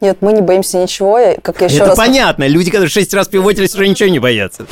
[0.00, 1.18] Нет, мы не боимся ничего.
[1.42, 1.98] Как я еще Это раз...
[1.98, 2.46] понятно.
[2.46, 4.66] Люди, которые шесть раз пивотились, уже ничего не боятся.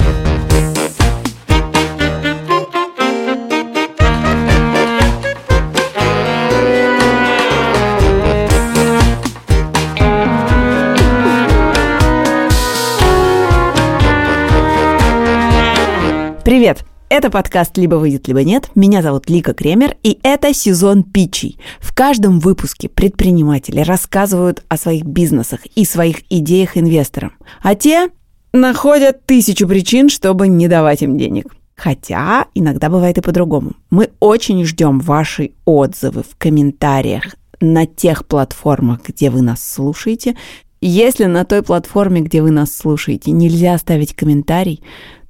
[17.18, 18.70] Это подкаст «Либо выйдет, либо нет».
[18.76, 21.58] Меня зовут Лика Кремер, и это сезон питчей.
[21.80, 27.32] В каждом выпуске предприниматели рассказывают о своих бизнесах и своих идеях инвесторам.
[27.60, 28.10] А те
[28.52, 31.46] находят тысячу причин, чтобы не давать им денег.
[31.74, 33.72] Хотя иногда бывает и по-другому.
[33.90, 40.36] Мы очень ждем ваши отзывы в комментариях на тех платформах, где вы нас слушаете.
[40.80, 44.84] Если на той платформе, где вы нас слушаете, нельзя оставить комментарий,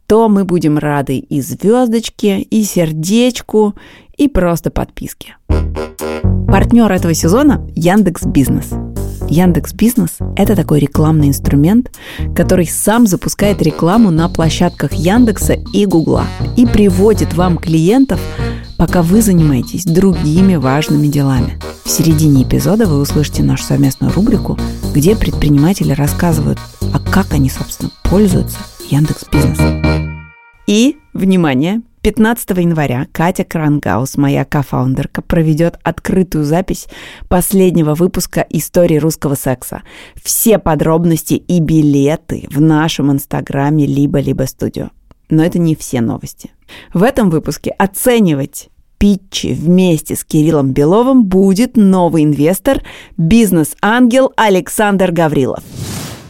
[0.08, 3.74] то мы будем рады и звездочке, и сердечку,
[4.16, 5.36] и просто подписке.
[6.48, 8.70] Партнер этого сезона– Яндекс Бизнес.
[9.28, 11.92] Яндекс Бизнес– это такой рекламный инструмент,
[12.34, 16.24] который сам запускает рекламу на площадках Яндекса и Гугла
[16.56, 18.18] и приводит вам клиентов,
[18.78, 21.58] пока вы занимаетесь другими важными делами.
[21.84, 24.58] В середине эпизода вы услышите нашу совместную рубрику,
[24.94, 26.58] где предприниматели рассказывают,
[26.94, 28.56] а как они, собственно, пользуются
[28.90, 29.58] Яндекс Бизнес.
[30.66, 36.86] И, внимание, 15 января Катя Крангаус, моя кофаундерка, проведет открытую запись
[37.28, 39.82] последнего выпуска истории русского секса.
[40.22, 44.88] Все подробности и билеты в нашем инстаграме либо-либо студио.
[45.28, 46.50] Но это не все новости.
[46.94, 52.82] В этом выпуске оценивать питчи вместе с Кириллом Беловым будет новый инвестор,
[53.18, 55.62] бизнес-ангел Александр Гаврилов.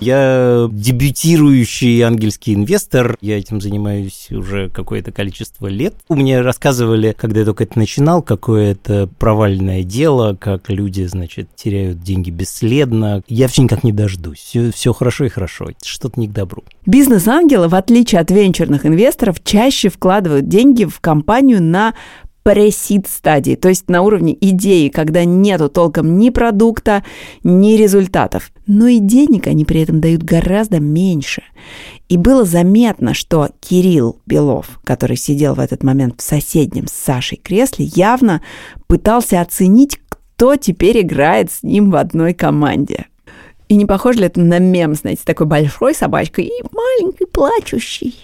[0.01, 3.17] Я дебютирующий ангельский инвестор.
[3.21, 5.95] Я этим занимаюсь уже какое-то количество лет.
[6.09, 11.49] У меня рассказывали, когда я только это начинал, какое это провальное дело, как люди, значит,
[11.57, 13.23] теряют деньги бесследно.
[13.29, 14.39] Я все никак не дождусь.
[14.39, 15.69] Все, все хорошо и хорошо.
[15.85, 16.63] Что-то не к добру.
[16.87, 21.95] Бизнес-ангелы, в отличие от венчурных инвесторов, чаще вкладывают деньги в компанию на
[22.49, 27.05] пресид стадии, то есть на уровне идеи, когда нету толком ни продукта,
[27.45, 28.51] ни результатов.
[28.67, 31.43] Но и денег они при этом дают гораздо меньше.
[32.09, 37.37] И было заметно, что Кирилл Белов, который сидел в этот момент в соседнем с Сашей
[37.37, 38.41] кресле, явно
[38.87, 43.09] пытался оценить, кто теперь играет с ним в одной команде.
[43.69, 48.15] И не похоже ли это на мем, знаете, такой большой собачкой и маленькой плачущей?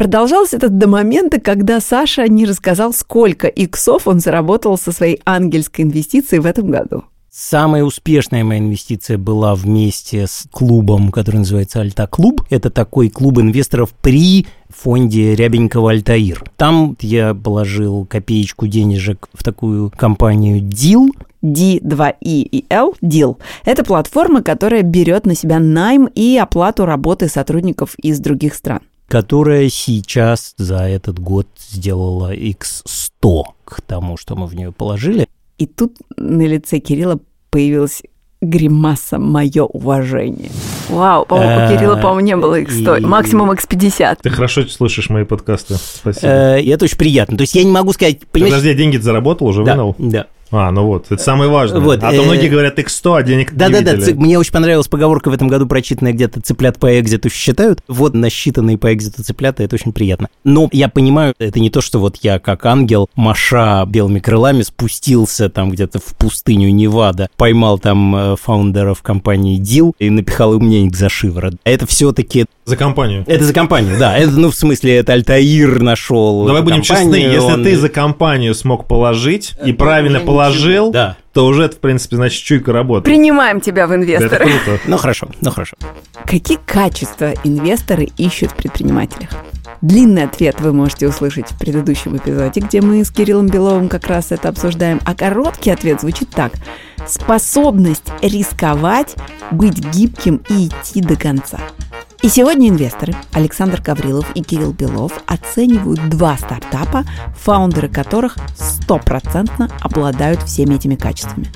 [0.00, 5.84] Продолжалось это до момента, когда Саша не рассказал, сколько иксов он заработал со своей ангельской
[5.84, 7.04] инвестицией в этом году.
[7.30, 12.42] Самая успешная моя инвестиция была вместе с клубом, который называется Альта Клуб.
[12.48, 16.44] Это такой клуб инвесторов при фонде Рябенького Альтаир.
[16.56, 21.08] Там я положил копеечку денежек в такую компанию Deal.
[21.42, 23.36] D2E и L, Deal.
[23.66, 29.68] Это платформа, которая берет на себя найм и оплату работы сотрудников из других стран которая
[29.70, 35.26] сейчас за этот год сделала x100 к тому, что мы в нее положили.
[35.58, 37.18] И тут на лице Кирилла
[37.50, 38.02] появилась
[38.40, 40.52] гримаса «Мое уважение».
[40.88, 44.18] Вау, по-моему, у Кирилла, по-моему, не было X100, максимум X50.
[44.22, 46.28] Ты хорошо слышишь мои подкасты, спасибо.
[46.28, 47.36] Это очень приятно.
[47.36, 48.24] То есть я не могу сказать...
[48.28, 49.96] Подожди, деньги заработал, уже вынул?
[49.98, 50.28] Да.
[50.50, 51.80] А, ну вот, это самое важное.
[51.80, 52.22] Вот, а то э...
[52.22, 54.14] многие говорят X100, а денег да, не Да, да, да.
[54.14, 57.80] Мне очень понравилась поговорка в этом году прочитанная где-то «цыплят по экзиту считают».
[57.86, 60.28] Вот насчитанные по экзиту цыплята, это очень приятно.
[60.44, 65.48] Но я понимаю, это не то, что вот я как ангел, маша белыми крылами, спустился
[65.48, 70.96] там где-то в пустыню Невада, поймал там э, фаундеров компании Deal и напихал им денег
[70.96, 71.54] за шиворот.
[71.64, 72.46] Это все-таки...
[72.70, 73.24] За компанию.
[73.26, 74.16] Это за компанию, да.
[74.16, 78.86] Это, ну, в смысле, это Альтаир нашел Давай будем честны, если ты за компанию смог
[78.86, 83.04] положить и правильно положил, да то уже это, в принципе, значит, чуйка работает.
[83.04, 84.34] Принимаем тебя в инвесторы.
[84.34, 84.80] Это круто.
[84.86, 85.76] Ну хорошо, ну хорошо.
[86.26, 89.30] Какие качества инвесторы ищут в предпринимателях?
[89.80, 94.32] Длинный ответ вы можете услышать в предыдущем эпизоде, где мы с Кириллом Беловым как раз
[94.32, 95.00] это обсуждаем.
[95.04, 96.52] А короткий ответ звучит так.
[97.06, 99.14] Способность рисковать,
[99.52, 101.60] быть гибким и идти до конца.
[102.22, 110.42] И сегодня инвесторы Александр Гаврилов и Кирилл Белов оценивают два стартапа, фаундеры которых стопроцентно обладают
[110.42, 111.46] всеми этими качествами.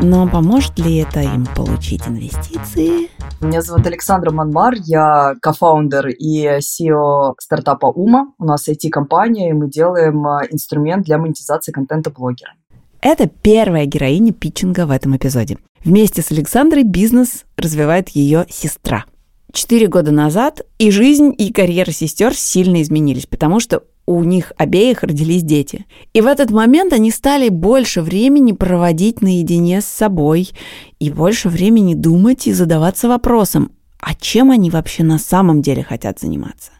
[0.00, 3.10] Но поможет ли это им получить инвестиции?
[3.40, 8.32] Меня зовут Александра Манмар, я кофаундер и CEO стартапа Ума.
[8.40, 12.54] У нас IT-компания, и мы делаем а, инструмент для монетизации контента блогера.
[13.00, 15.58] Это первая героиня питчинга в этом эпизоде.
[15.84, 19.04] Вместе с Александрой бизнес развивает ее сестра–
[19.52, 25.02] Четыре года назад и жизнь, и карьера сестер сильно изменились, потому что у них обеих
[25.02, 25.84] родились дети.
[26.14, 30.50] И в этот момент они стали больше времени проводить наедине с собой
[30.98, 36.18] и больше времени думать и задаваться вопросом, а чем они вообще на самом деле хотят
[36.18, 36.72] заниматься.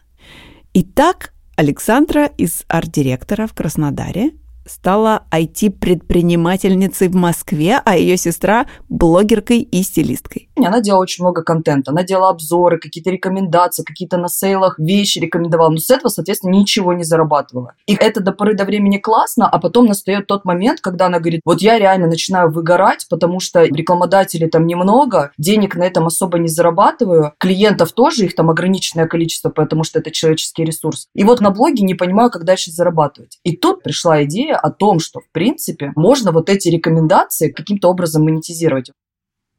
[0.73, 4.31] Итак, Александра из арт-директора в Краснодаре
[4.65, 10.49] стала IT-предпринимательницей в Москве, а ее сестра– блогеркой и стилисткой.
[10.55, 11.91] Она делала очень много контента.
[11.91, 15.69] Она делала обзоры, какие-то рекомендации, какие-то на сейлах вещи рекомендовала.
[15.69, 17.73] Но с этого, соответственно, ничего не зарабатывала.
[17.87, 21.41] И это до поры до времени классно, а потом настает тот момент, когда она говорит,
[21.45, 26.47] вот я реально начинаю выгорать, потому что рекламодателей там немного, денег на этом особо не
[26.47, 31.07] зарабатываю, клиентов тоже, их там ограниченное количество, потому что это человеческий ресурс.
[31.15, 33.39] И вот на блоге не понимаю, как дальше зарабатывать.
[33.43, 38.23] И тут пришла идея о том, что, в принципе, можно вот эти рекомендации каким-то образом
[38.23, 38.91] монетизировать.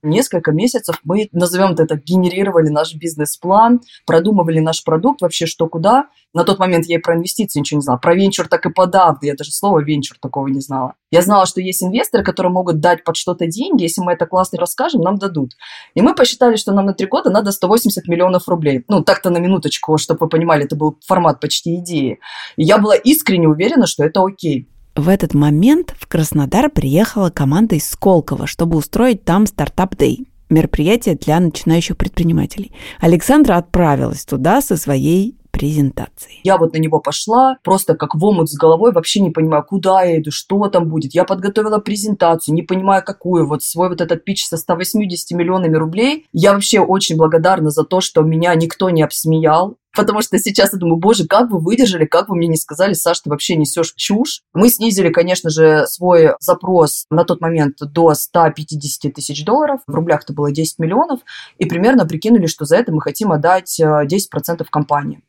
[0.04, 6.08] Несколько месяцев мы, назовем это, генерировали наш бизнес-план, продумывали наш продукт, вообще что куда.
[6.34, 7.96] На тот момент я и про инвестиции ничего не знала.
[7.96, 9.18] Про венчур так и подавно.
[9.22, 10.94] Я даже слова венчур такого не знала.
[11.10, 13.84] Я знала, что есть инвесторы, которые могут дать под что-то деньги.
[13.84, 15.52] Если мы это классно расскажем, нам дадут.
[15.94, 18.84] И мы посчитали, что нам на три года надо 180 миллионов рублей.
[18.88, 22.18] Ну, так-то на минуточку, чтобы вы понимали, это был формат почти идеи.
[22.56, 24.68] И я была искренне уверена, что это окей.
[24.96, 31.40] В этот момент в Краснодар приехала команда из Сколково, чтобы устроить там стартап-дэй мероприятие для
[31.40, 32.70] начинающих предпринимателей.
[33.00, 36.40] Александра отправилась туда со своей презентацией.
[36.44, 40.02] Я вот на него пошла, просто как в омут с головой, вообще не понимаю, куда
[40.02, 41.14] я иду, что там будет.
[41.14, 43.46] Я подготовила презентацию, не понимаю, какую.
[43.46, 46.26] Вот свой вот этот пич со 180 миллионами рублей.
[46.32, 49.76] Я вообще очень благодарна за то, что меня никто не обсмеял.
[49.94, 53.20] Потому что сейчас я думаю, боже, как вы выдержали, как вы мне не сказали, Саш,
[53.20, 54.42] ты вообще несешь чушь.
[54.52, 59.80] Мы снизили, конечно же, свой запрос на тот момент до 150 тысяч долларов.
[59.86, 61.20] В рублях это было 10 миллионов.
[61.58, 65.20] И примерно прикинули, что за это мы хотим отдать 10% э, компании.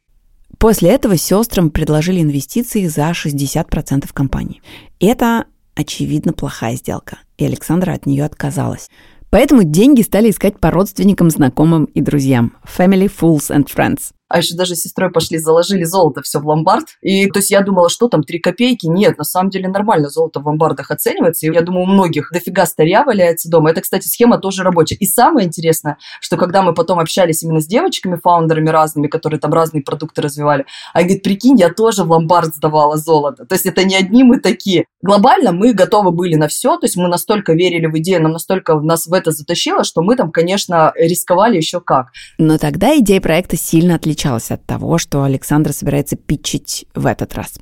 [0.58, 4.62] После этого сестрам предложили инвестиции за 60% компании.
[5.00, 5.46] Это,
[5.76, 8.90] очевидно, плохая сделка, и Александра от нее отказалась.
[9.30, 12.56] Поэтому деньги стали искать по родственникам, знакомым и друзьям.
[12.66, 16.86] Family, fools and friends а еще даже с сестрой пошли, заложили золото все в ломбард.
[17.02, 18.88] И то есть я думала, что там, 3 копейки?
[18.88, 21.46] Нет, на самом деле нормально золото в ломбардах оценивается.
[21.46, 23.70] И я думаю, у многих дофига старья валяется дома.
[23.72, 24.96] Это, кстати, схема тоже рабочая.
[24.96, 29.54] И самое интересное, что когда мы потом общались именно с девочками, фаундерами разными, которые там
[29.54, 33.46] разные продукты развивали, они говорят, прикинь, я тоже в ломбард сдавала золото.
[33.46, 34.86] То есть это не одни мы такие.
[35.04, 38.80] Глобально мы готовы были на все, то есть мы настолько верили в идею, нам настолько
[38.80, 42.08] нас в это затащило, что мы там, конечно, рисковали еще как.
[42.40, 47.36] Но тогда идея проекта сильно отличалась отличалась от того, что Александра собирается питчить в этот
[47.36, 47.56] раз.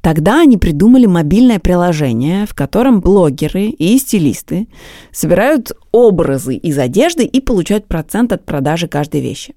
[0.00, 4.68] Тогда они придумали мобильное приложение, в котором блогеры и стилисты
[5.12, 9.54] собирают образы из одежды и получают процент от продажи каждой вещи.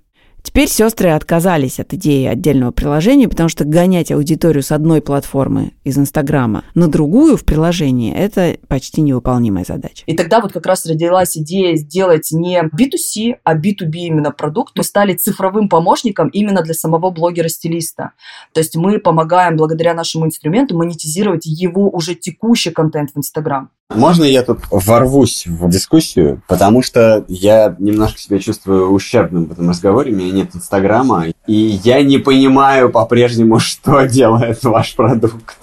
[0.53, 5.97] Теперь сестры отказались от идеи отдельного приложения, потому что гонять аудиторию с одной платформы из
[5.97, 10.03] Инстаграма на другую в приложении– это почти невыполнимая задача.
[10.05, 14.77] И тогда вот как раз родилась идея сделать не B2C, а B2B именно продукт.
[14.77, 18.11] Мы стали цифровым помощником именно для самого блогера-стилиста.
[18.53, 23.71] То есть мы помогаем благодаря нашему инструменту монетизировать его уже текущий контент в Инстаграм.
[23.89, 29.69] Можно я тут ворвусь в дискуссию, потому что я немножко себя чувствую ущербным в этом
[29.69, 35.57] разговоре, меня нет Инстаграма, и я не понимаю по-прежнему, что делает ваш продукт.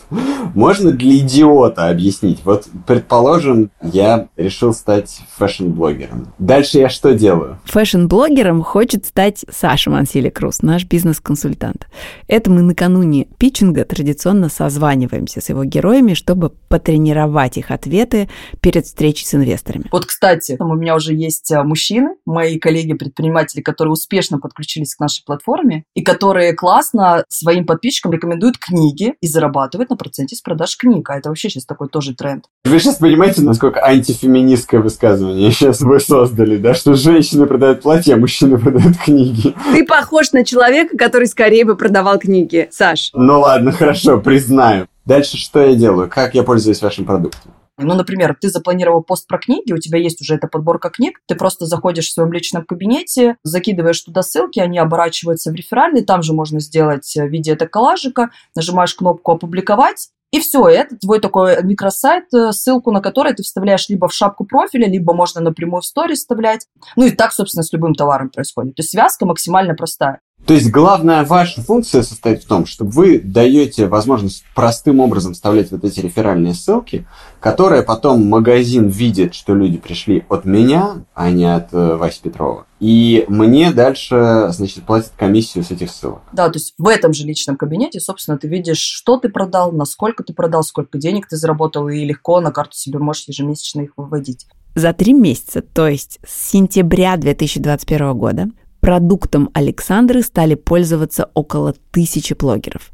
[0.54, 2.40] Можно для идиота объяснить?
[2.44, 6.32] Вот, предположим, я решил стать фэшн-блогером.
[6.38, 7.58] Дальше я что делаю?
[7.64, 11.86] Фэшн-блогером хочет стать Саша Мансили Круз, наш бизнес-консультант.
[12.26, 18.28] Это мы накануне питчинга традиционно созваниваемся с его героями, чтобы потренировать их ответы
[18.60, 19.86] перед встречей с инвесторами.
[19.92, 25.00] Вот, кстати, там у меня уже есть а, мужчины, мои коллеги-предприниматели, которые успешно подключились к
[25.00, 30.76] нашей платформе и которые классно своим подписчикам рекомендуют книги и зарабатывают на проценте с продаж
[30.76, 31.08] книг.
[31.10, 32.46] А это вообще сейчас такой тоже тренд.
[32.64, 36.74] Вы сейчас понимаете, насколько антифеминистское высказывание сейчас вы создали, да?
[36.74, 39.54] Что женщины продают платья, а мужчины продают книги.
[39.72, 43.10] Ты похож на человека, который скорее бы продавал книги, Саш.
[43.12, 44.86] Ну ладно, хорошо, признаю.
[45.04, 46.08] Дальше что я делаю?
[46.08, 47.52] Как я пользуюсь вашим продуктом?
[47.82, 51.34] Ну, например, ты запланировал пост про книги, у тебя есть уже эта подборка книг, ты
[51.34, 56.32] просто заходишь в своем личном кабинете, закидываешь туда ссылки, они оборачиваются в реферальный, там же
[56.32, 62.32] можно сделать в виде это коллажика, нажимаешь кнопку «Опубликовать», и все, это твой такой микросайт,
[62.32, 66.18] э, ссылку на который ты вставляешь либо в шапку профиля, либо можно напрямую в сторис
[66.18, 66.66] вставлять.
[66.94, 68.76] Ну и так, собственно, с любым товаром происходит.
[68.76, 70.20] То есть связка максимально простая.
[70.46, 75.70] То есть главная ваша функция состоит в том, чтобы вы даете возможность простым образом вставлять
[75.70, 77.06] вот эти реферальные ссылки,
[77.38, 82.66] которые потом магазин видит, что люди пришли от меня, а не от э, Васи Петрова.
[82.80, 86.22] И мне дальше, значит, платят комиссию с этих ссылок.
[86.32, 90.24] Да, то есть в этом же личном кабинете, собственно, ты видишь, что ты продал, насколько
[90.24, 94.46] ты продал, сколько денег ты заработал, и легко на карту себе можешь ежемесячно их выводить.
[94.74, 98.48] За три месяца, то есть с сентября 2021 года,
[98.80, 102.90] Продуктом Александры стали пользоваться около тысячи блогеров.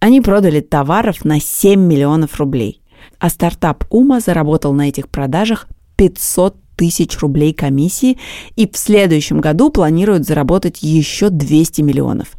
[0.00, 2.82] Они продали товаров на 7 миллионов рублей.
[3.18, 5.66] А стартап Ума заработал на этих продажах
[5.96, 8.18] 500 тысяч рублей комиссии
[8.56, 12.32] и в следующем году планируют заработать еще 200 миллионов.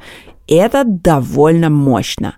[0.47, 2.35] Это довольно мощно.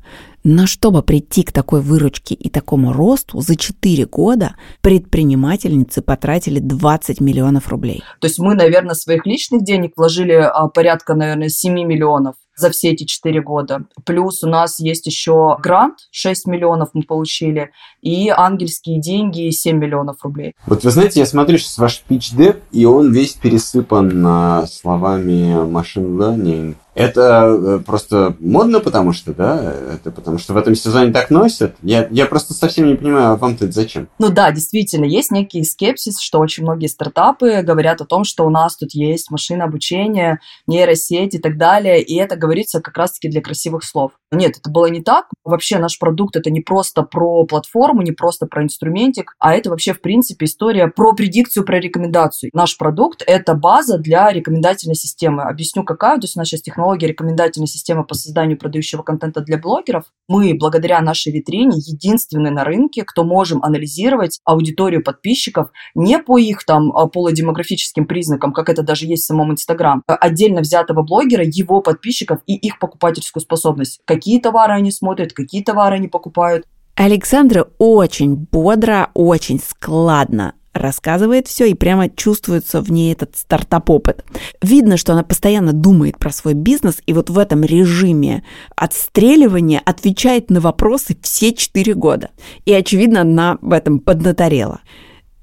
[0.50, 7.20] Но чтобы прийти к такой выручке и такому росту, за 4 года предпринимательницы потратили 20
[7.20, 8.02] миллионов рублей.
[8.22, 12.92] То есть мы, наверное, своих личных денег вложили а, порядка, наверное, 7 миллионов за все
[12.92, 13.88] эти 4 года.
[14.06, 20.24] Плюс у нас есть еще грант, 6 миллионов мы получили, и ангельские деньги 7 миллионов
[20.24, 20.54] рублей.
[20.66, 26.18] Вот вы знаете, я смотрю сейчас ваш pitch и он весь пересыпан а, словами машин
[26.18, 31.30] learning, это э, просто модно, потому что, да, это потому что в этом сезоне так
[31.30, 31.76] носят.
[31.84, 34.10] Я, я просто совсем не понимаю, а вам-то это зачем?
[34.18, 38.50] Ну да, действительно, есть некий скепсис, что очень многие стартапы говорят о том, что у
[38.50, 43.42] нас тут есть машина обучения, нейросеть и так далее, и это говорится как раз-таки для
[43.42, 44.14] красивых слов.
[44.32, 45.28] Нет, это было не так.
[45.46, 49.94] Вообще наш продукт это не просто про платформу, не просто про инструментик, а это вообще
[49.94, 52.50] в принципе история про предикцию, про рекомендацию.
[52.54, 55.44] Наш продукт это база для рекомендательной системы.
[55.44, 56.16] Объясню какая.
[56.16, 60.06] То есть у нас сейчас технология технология рекомендательной системы по созданию продающего контента для блогеров,
[60.30, 66.64] мы, благодаря нашей витрине, единственные на рынке, кто можем анализировать аудиторию подписчиков не по их
[66.66, 71.44] там а, полудемографическим признакам, как это даже есть в самом Инстаграм, а отдельно взятого блогера,
[71.46, 74.00] его подписчиков и их покупательскую способность.
[74.06, 76.66] Какие товары они смотрят, какие товары они покупают.
[76.96, 84.24] Александра очень бодро, очень складно рассказывает все, и прямо чувствуется в ней этот стартап-опыт.
[84.62, 88.44] Видно, что она постоянно думает про свой бизнес, и вот в этом режиме
[88.76, 92.30] отстреливания отвечает на вопросы все четыре года.
[92.66, 94.82] И, очевидно, она в этом поднаторела.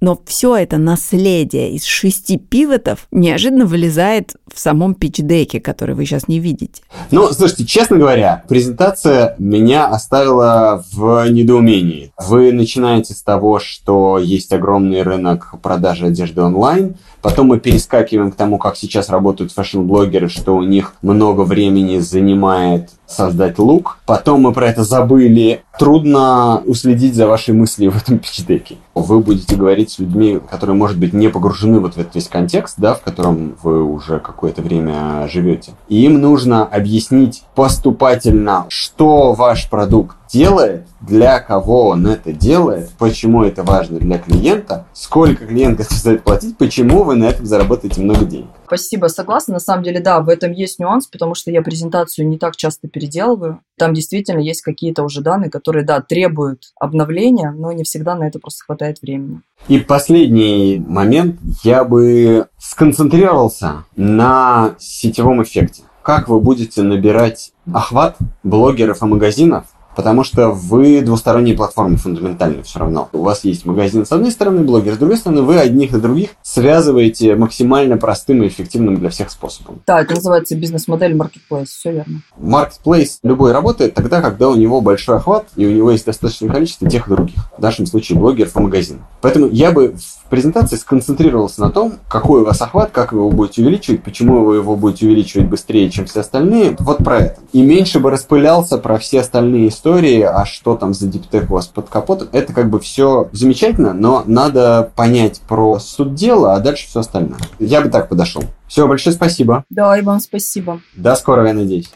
[0.05, 6.29] Но все это наследие из шести пивотов неожиданно вылезает в самом пичдеке, который вы сейчас
[6.29, 6.83] не видите.
[7.11, 12.13] Ну, слушайте, честно говоря, презентация меня оставила в недоумении.
[12.19, 18.37] Вы начинаете с того, что есть огромный рынок продажи одежды онлайн, Потом мы перескакиваем к
[18.37, 23.97] тому, как сейчас работают фэшн-блогеры, что у них много времени занимает создать лук.
[24.05, 25.63] Потом мы про это забыли.
[25.79, 28.77] Трудно уследить за вашей мыслью в этом пичдеке.
[28.95, 32.75] Вы будете говорить с людьми, которые, может быть, не погружены вот в этот весь контекст,
[32.77, 35.73] да, в котором вы уже какое-то время живете.
[35.89, 43.45] И им нужно объяснить поступательно, что ваш продукт делает, для кого он это делает, почему
[43.45, 48.49] это важно для клиента, сколько клиент готов платить, почему вы на этом заработаете много денег.
[48.67, 49.55] Спасибо, согласна.
[49.55, 52.89] На самом деле, да, в этом есть нюанс, потому что я презентацию не так часто
[52.89, 53.61] переделываю.
[53.79, 58.41] Там действительно есть какие-то уже данные, которые, да, требуют обновления, но не всегда на это
[58.41, 59.41] просто хватает времени.
[59.69, 61.39] И последний момент.
[61.63, 65.83] Я бы сконцентрировался на сетевом эффекте.
[66.03, 69.65] Как вы будете набирать охват блогеров и магазинов
[69.97, 73.09] Потому что вы двусторонние платформы фундаментально все равно.
[73.13, 76.31] У вас есть магазин с одной стороны, блогер с другой стороны, вы одних и других
[76.43, 79.83] связываете максимально простым и эффективным для всех способом.
[79.87, 82.23] Да, это называется бизнес-модель marketplace, все верно.
[82.39, 86.89] Marketplace любой работает тогда, когда у него большой охват и у него есть достаточное количество
[86.89, 87.39] тех и других.
[87.57, 89.03] В нашем случае блогеров и магазинов.
[89.21, 93.31] Поэтому я бы в презентации сконцентрировался на том, какой у вас охват, как вы его
[93.31, 96.77] будете увеличивать, почему вы его будете увеличивать быстрее, чем все остальные.
[96.79, 97.41] Вот про это.
[97.53, 101.55] И меньше бы распылялся про все остальные истории истории, а что там за диптек у
[101.55, 106.61] вас под капотом, это как бы все замечательно, но надо понять про суть дела, а
[106.61, 107.39] дальше все остальное.
[107.59, 108.43] Я бы так подошел.
[108.67, 109.65] Все, большое спасибо.
[109.71, 110.81] Да, и вам спасибо.
[110.95, 111.91] До скорого, я надеюсь.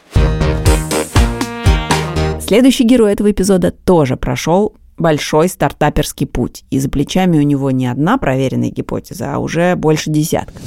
[2.39, 6.63] Следующий герой этого эпизода тоже прошел большой стартаперский путь.
[6.69, 10.59] И за плечами у него не одна проверенная гипотеза, а уже больше десятка.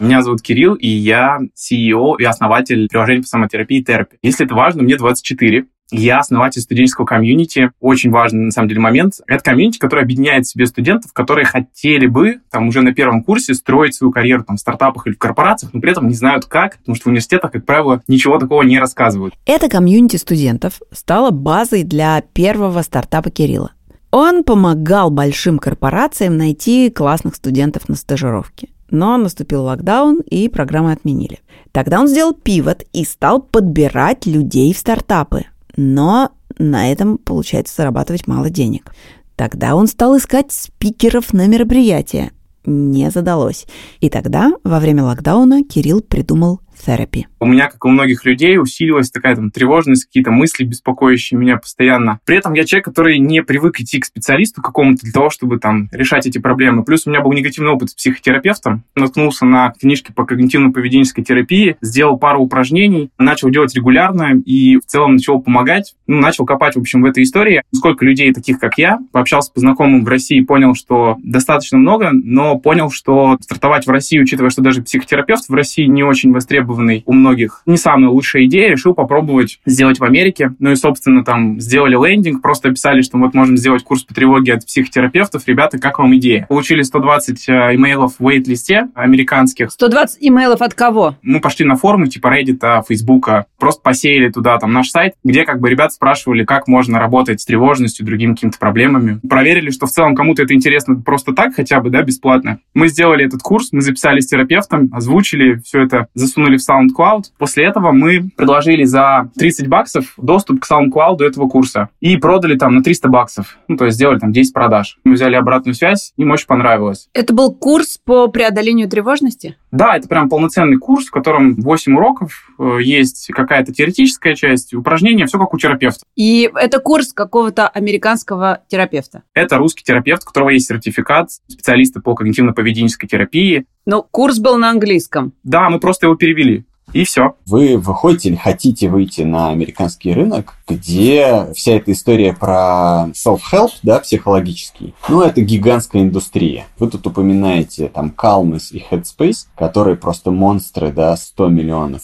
[0.00, 4.16] Меня зовут Кирилл, и я CEO и основатель приложения по самотерапии Терпи.
[4.22, 5.66] Если это важно, мне 24.
[5.90, 7.70] Я основатель студенческого комьюнити.
[7.80, 9.14] Очень важный, на самом деле, момент.
[9.26, 13.54] Это комьюнити, который объединяет в себе студентов, которые хотели бы там уже на первом курсе
[13.54, 16.78] строить свою карьеру там, в стартапах или в корпорациях, но при этом не знают как,
[16.78, 19.34] потому что в университетах, как правило, ничего такого не рассказывают.
[19.46, 23.72] Это комьюнити студентов стало базой для первого стартапа Кирилла.
[24.10, 28.68] Он помогал большим корпорациям найти классных студентов на стажировке.
[28.90, 31.40] Но наступил локдаун, и программы отменили.
[31.72, 35.46] Тогда он сделал пивот и стал подбирать людей в стартапы.
[35.76, 38.94] Но на этом получается зарабатывать мало денег.
[39.36, 42.32] Тогда он стал искать спикеров на мероприятия.
[42.64, 43.66] Не задалось.
[44.00, 47.24] И тогда, во время локдауна, Кирилл придумал Therapy.
[47.40, 52.20] У меня, как у многих людей, усилилась такая там тревожность, какие-то мысли, беспокоящие меня постоянно.
[52.24, 55.88] При этом я человек, который не привык идти к специалисту какому-то для того, чтобы там
[55.92, 56.84] решать эти проблемы.
[56.84, 58.84] Плюс у меня был негативный опыт с психотерапевтом.
[58.94, 65.14] Наткнулся на книжки по когнитивно-поведенческой терапии, сделал пару упражнений, начал делать регулярно и в целом
[65.14, 65.94] начал помогать.
[66.06, 67.62] Ну, начал копать, в общем, в этой истории.
[67.74, 72.58] Сколько людей таких, как я, пообщался по знакомым в России, понял, что достаточно много, но
[72.58, 77.02] понял, что стартовать в России, учитывая, что даже психотерапевт в России не очень востребован, востребованный
[77.06, 77.62] у многих.
[77.66, 80.54] Не самая лучшая идея, решил попробовать сделать в Америке.
[80.58, 84.54] Ну и, собственно, там сделали лендинг, просто описали, что вот можем сделать курс по тревоге
[84.54, 85.42] от психотерапевтов.
[85.46, 86.46] Ребята, как вам идея?
[86.48, 89.70] Получили 120 э, имейлов в вейт-листе американских.
[89.70, 91.16] 120 имейлов от кого?
[91.22, 93.28] Мы пошли на форумы типа Reddit, Facebook,
[93.58, 97.44] просто посеяли туда там наш сайт, где как бы ребята спрашивали, как можно работать с
[97.44, 99.20] тревожностью, другими какими-то проблемами.
[99.28, 102.58] Проверили, что в целом кому-то это интересно просто так хотя бы, да, бесплатно.
[102.74, 107.24] Мы сделали этот курс, мы записались с терапевтом, озвучили все это, засунули в SoundCloud.
[107.38, 112.74] После этого мы предложили за 30 баксов доступ к SoundCloud этого курса и продали там
[112.74, 113.58] на 300 баксов.
[113.68, 114.98] Ну, то есть сделали там 10 продаж.
[115.04, 117.08] Мы взяли обратную связь, им очень понравилось.
[117.12, 119.56] Это был курс по преодолению тревожности?
[119.70, 125.26] Да, это прям полноценный курс, в котором 8 уроков, э, есть какая-то теоретическая часть, упражнения,
[125.26, 126.04] все как у терапевта.
[126.14, 129.22] И это курс какого-то американского терапевта?
[129.34, 133.66] Это русский терапевт, у которого есть сертификат специалиста по когнитивно-поведенческой терапии.
[133.86, 135.32] Но курс был на английском?
[135.42, 136.64] Да, мы просто его перевели.
[136.92, 137.34] И все.
[137.46, 143.98] Вы выходите или хотите выйти на американский рынок, где вся эта история про self-help, да,
[143.98, 146.66] психологический, ну, это гигантская индустрия.
[146.78, 152.02] Вы тут упоминаете там Calmness и Headspace, которые просто монстры, да, 100 миллионов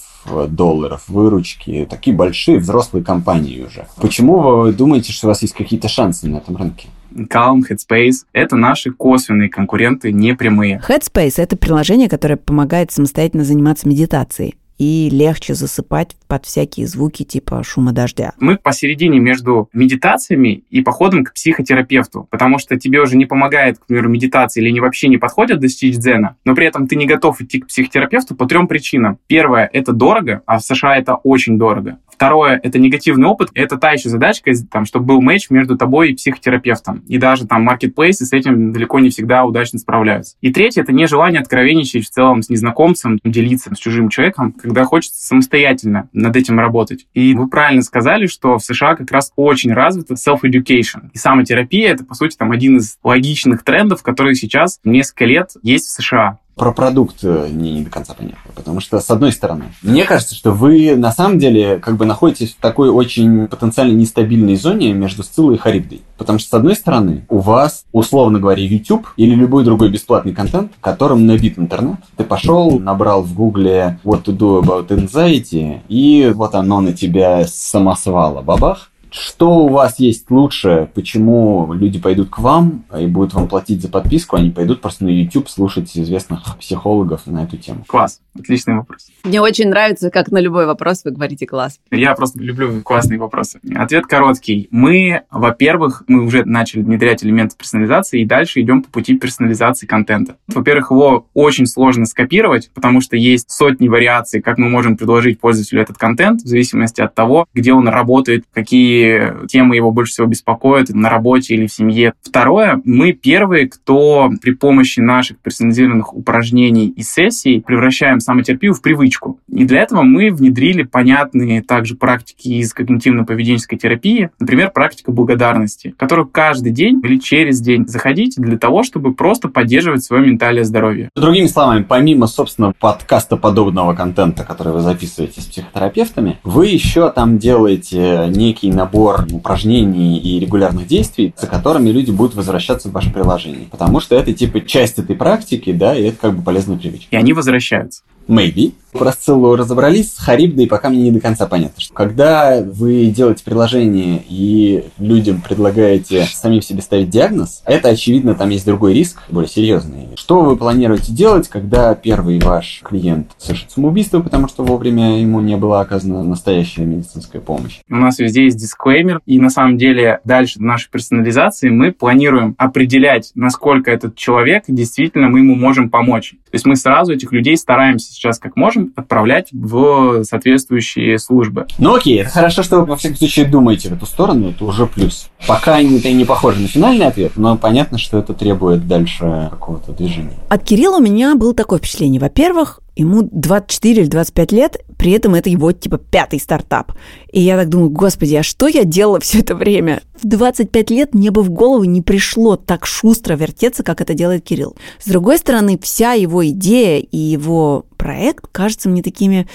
[0.48, 3.86] долларов выручки, такие большие взрослые компании уже.
[4.00, 6.88] Почему вы думаете, что у вас есть какие-то шансы на этом рынке?
[7.14, 10.80] Calm, Headspace— это наши косвенные конкуренты, не прямые.
[10.86, 17.64] Headspace— это приложение, которое помогает самостоятельно заниматься медитацией и легче засыпать под всякие звуки типа
[17.64, 18.34] шума дождя.
[18.38, 23.86] Мы посередине между медитациями и походом к психотерапевту, потому что тебе уже не помогает, к
[23.86, 27.40] примеру, медитация или они вообще не подходят достичь дзена, но при этом ты не готов
[27.40, 29.18] идти к психотерапевту по трем причинам.
[29.26, 31.98] Первое— это дорого, а в США это очень дорого.
[32.20, 33.48] Второе— это негативный опыт.
[33.54, 37.02] Это та еще задачка, там, чтобы был матч между тобой и психотерапевтом.
[37.08, 40.36] И даже там маркетплейсы с этим далеко не всегда удачно справляются.
[40.42, 45.26] И третье— это нежелание откровенничать в целом с незнакомцем, делиться с чужим человеком, когда хочется
[45.26, 47.06] самостоятельно над этим работать.
[47.14, 51.10] И вы правильно сказали, что в США как раз очень развита self-education.
[51.12, 55.86] И самотерапия— это, по сути, там один из логичных трендов, которые сейчас несколько лет есть
[55.86, 58.52] в США про продукт мне не до конца понятно.
[58.54, 62.50] Потому что, с одной стороны, мне кажется, что вы на самом деле как бы находитесь
[62.50, 66.02] в такой очень потенциально нестабильной зоне между Сциллой и Харибдой.
[66.18, 70.72] Потому что, с одной стороны, у вас, условно говоря, YouTube или любой другой бесплатный контент,
[70.82, 71.96] которым набит интернет.
[72.18, 77.46] Ты пошел, набрал в гугле what to do about anxiety, и вот оно на тебя
[77.46, 78.42] самосвала.
[78.42, 80.88] Бабах, что у вас есть лучше?
[80.94, 85.08] Почему люди пойдут к вам и будут вам платить за подписку, они пойдут просто на
[85.08, 87.84] YouTube слушать известных психологов на эту тему?
[87.86, 88.20] Класс.
[88.38, 89.08] Отличный вопрос.
[89.24, 91.78] Мне очень нравится, как на любой вопрос вы говорите класс.
[91.90, 93.60] Я просто люблю классные вопросы.
[93.74, 94.68] Ответ короткий.
[94.70, 100.36] Мы, во-первых, мы уже начали внедрять элементы персонализации и дальше идем по пути персонализации контента.
[100.48, 105.82] Во-первых, его очень сложно скопировать, потому что есть сотни вариаций, как мы можем предложить пользователю
[105.82, 108.99] этот контент, в зависимости от того, где он работает, какие
[109.48, 112.14] темы его больше всего беспокоят на работе или в семье.
[112.22, 119.38] Второе, мы первые, кто при помощи наших персонализированных упражнений и сессий превращаем самотерапию в привычку.
[119.48, 126.28] И для этого мы внедрили понятные также практики из когнитивно-поведенческой терапии, например, практика благодарности, которую
[126.28, 131.10] каждый день или через день заходите для того, чтобы просто поддерживать свое ментальное здоровье.
[131.14, 137.38] Другими словами, помимо, собственно, подкаста подобного контента, который вы записываете с психотерапевтами, вы еще там
[137.38, 143.10] делаете некий набор набор упражнений и регулярных действий, за которыми люди будут возвращаться в ваше
[143.10, 143.66] приложение.
[143.70, 147.08] Потому что это типа часть этой практики, да, и это как бы полезная привычка.
[147.10, 148.02] И они возвращаются.
[148.28, 148.74] Maybe.
[148.92, 151.80] Про Сциллу разобрались, с Харибдой пока мне не до конца понятно.
[151.80, 158.50] Что когда вы делаете приложение и людям предлагаете самим себе ставить диагноз, это, очевидно, там
[158.50, 160.08] есть другой риск, более серьезный.
[160.16, 165.56] Что вы планируете делать, когда первый ваш клиент совершит самоубийство, потому что вовремя ему не
[165.56, 167.80] была оказана настоящая медицинская помощь?
[167.88, 173.30] У нас везде есть дисклеймер, и на самом деле дальше нашей персонализации мы планируем определять,
[173.34, 176.32] насколько этот человек действительно мы ему можем помочь.
[176.50, 181.66] То есть мы сразу этих людей стараемся сейчас как можем отправлять в соответствующие службы.
[181.78, 184.86] Ну окей, это хорошо, что вы во всяком случае думаете в эту сторону, это уже
[184.86, 185.28] плюс.
[185.46, 190.36] Пока это не похоже на финальный ответ, но понятно, что это требует дальше какого-то движения.
[190.48, 192.20] От Кирилла у меня было такое впечатление.
[192.20, 196.92] Во-первых, ему 24 или 25 лет, при этом это его, типа, пятый стартап.
[197.32, 200.02] И я так думаю, господи, а что я делала все это время?
[200.22, 204.44] В 25 лет мне бы в голову не пришло так шустро вертеться, как это делает
[204.44, 204.76] Кирилл.
[205.02, 209.46] С другой стороны, вся его идея и его проект кажется мне такими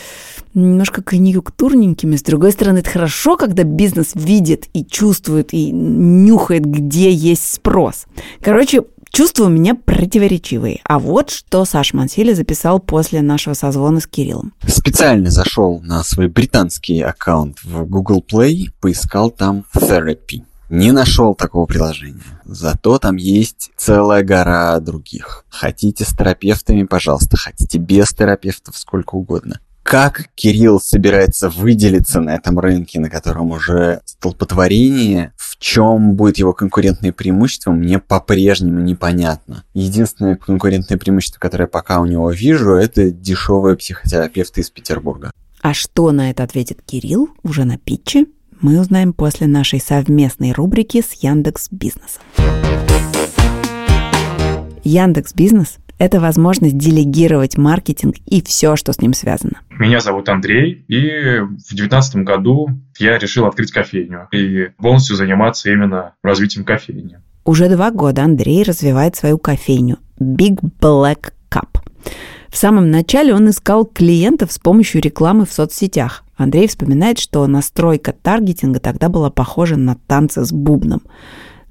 [0.54, 2.16] немножко конъюнктурненькими.
[2.16, 8.06] С другой стороны, это хорошо, когда бизнес видит и чувствует, и нюхает, где есть спрос.
[8.42, 8.84] Короче,
[9.16, 10.82] Чувства у меня противоречивые.
[10.84, 14.52] А вот что Саш Мансили записал после нашего созвона с Кириллом.
[14.68, 20.44] Специально зашел на свой британский аккаунт в Google Play, поискал там Therapy.
[20.68, 22.26] Не нашел такого приложения.
[22.44, 25.46] Зато там есть целая гора других.
[25.48, 27.38] Хотите с терапевтами, пожалуйста.
[27.38, 29.62] Хотите без терапевтов, сколько угодно.
[29.86, 36.54] Как Кирилл собирается выделиться на этом рынке, на котором уже столпотворение, в чем будет его
[36.54, 39.64] конкурентное преимущество, мне по-прежнему непонятно.
[39.76, 45.30] Единственное конкурентное преимущество, которое пока у него вижу, это дешевые психотерапевты из Петербурга.
[45.62, 48.26] А что на это ответит Кирилл уже на питче,
[48.62, 52.24] мы узнаем после нашей совместной рубрики с Яндекс Бизнесом.
[54.84, 59.62] Яндекс Бизнес это возможность делегировать маркетинг и все, что с ним связано.
[59.70, 66.14] Меня зовут Андрей, и в 2019 году я решил открыть кофейню и полностью заниматься именно
[66.24, 67.20] развитием кофейни.
[67.44, 71.80] Уже два года Андрей развивает свою кофейню Big Black Cup.
[72.50, 76.24] В самом начале он искал клиентов с помощью рекламы в соцсетях.
[76.38, 81.02] Андрей вспоминает, что настройка таргетинга тогда была похожа на танцы с бубном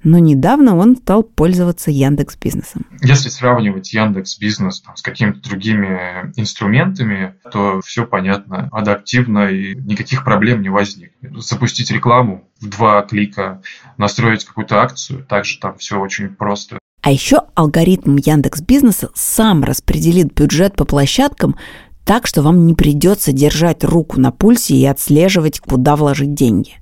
[0.04, 2.86] но недавно он стал пользоваться Яндекс Бизнесом.
[3.02, 10.24] Если сравнивать Яндекс Бизнес там, с какими-то другими инструментами, то все понятно, адаптивно и никаких
[10.24, 11.42] проблем не возникнет.
[11.42, 13.62] Запустить рекламу в два клика,
[13.96, 16.78] настроить какую-то акцию, также там все очень просто.
[17.02, 21.56] А еще алгоритм Яндекс Бизнеса сам распределит бюджет по площадкам
[22.04, 26.78] так, что вам не придется держать руку на пульсе и отслеживать, куда вложить деньги.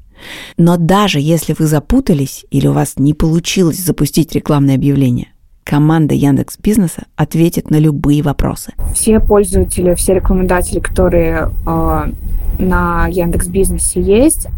[0.57, 5.29] Но даже если вы запутались или у вас не получилось запустить рекламное объявление,
[5.65, 8.73] команда Яндекс Бизнеса ответит на любые вопросы.
[8.95, 12.13] Все пользователи, все рекламодатели, которые э,
[12.59, 14.49] на Яндекс Бизнесе есть,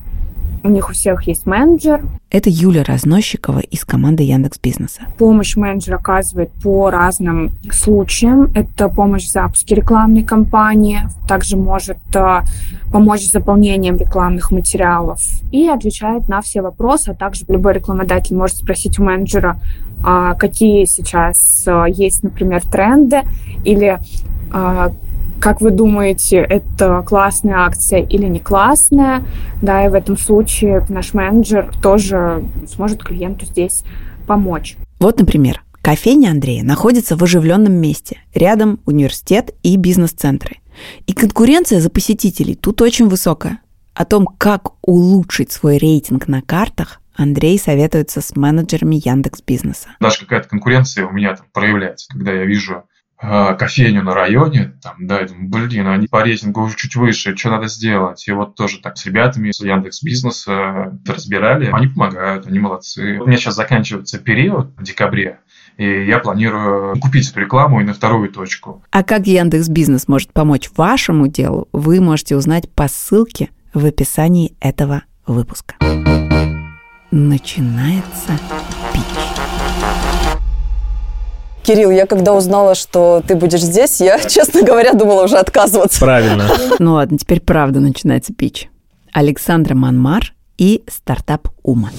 [0.65, 2.03] у них у всех есть менеджер.
[2.31, 5.03] Это Юля Разносчикова из команды Яндекс Бизнеса.
[5.19, 8.51] Помощь менеджер оказывает по разным случаям.
[8.55, 12.41] Это помощь в запуске рекламной кампании, также может э,
[12.91, 15.21] помочь с заполнением рекламных материалов
[15.53, 19.61] и отвечает на все вопросы, а также любой рекламодатель может спросить у менеджера,
[19.99, 23.21] э, какие сейчас э, есть, например, тренды
[23.65, 23.99] или
[24.53, 24.89] э,
[25.45, 29.27] как вы думаете, это классная акция или не классная?
[29.61, 33.85] Да, и в этом случае наш менеджер тоже сможет клиенту здесь
[34.27, 34.79] помочь.
[35.01, 38.21] Вот, например, кофейня Андрея находится в оживленном месте.
[38.33, 40.61] Рядом университет и бизнес-центры.
[41.07, 43.61] И конкуренция за посетителей тут очень высокая.
[43.93, 49.91] О том, как улучшить свой рейтинг на картах, Андрей советуется с менеджерами Яндекс Бизнеса.
[50.01, 52.85] Даже какая-то конкуренция у меня там проявляется, когда я вижу
[53.59, 57.51] кофейню на районе, там, да, я думаю, блин, они по рейтингу уже чуть выше, что
[57.51, 58.27] надо сделать?
[58.29, 63.19] И вот тоже так с ребятами с Яндекс Бизнеса разбирали, они помогают, они молодцы.
[63.21, 65.41] У меня сейчас заканчивается период в декабре,
[65.77, 68.83] и я планирую купить эту рекламу и на вторую точку.
[68.91, 74.55] А как Яндекс Бизнес может помочь вашему делу, вы можете узнать по ссылке в описании
[74.61, 75.75] этого выпуска.
[77.11, 78.33] Начинается
[81.65, 85.99] Кирилл, я когда узнала, что ты будешь здесь, я, честно говоря, думала уже отказываться.
[85.99, 86.45] Правильно.
[86.79, 88.69] Ну ладно, теперь правда начинается пич.
[89.13, 91.91] Александра Манмар и стартап Ума.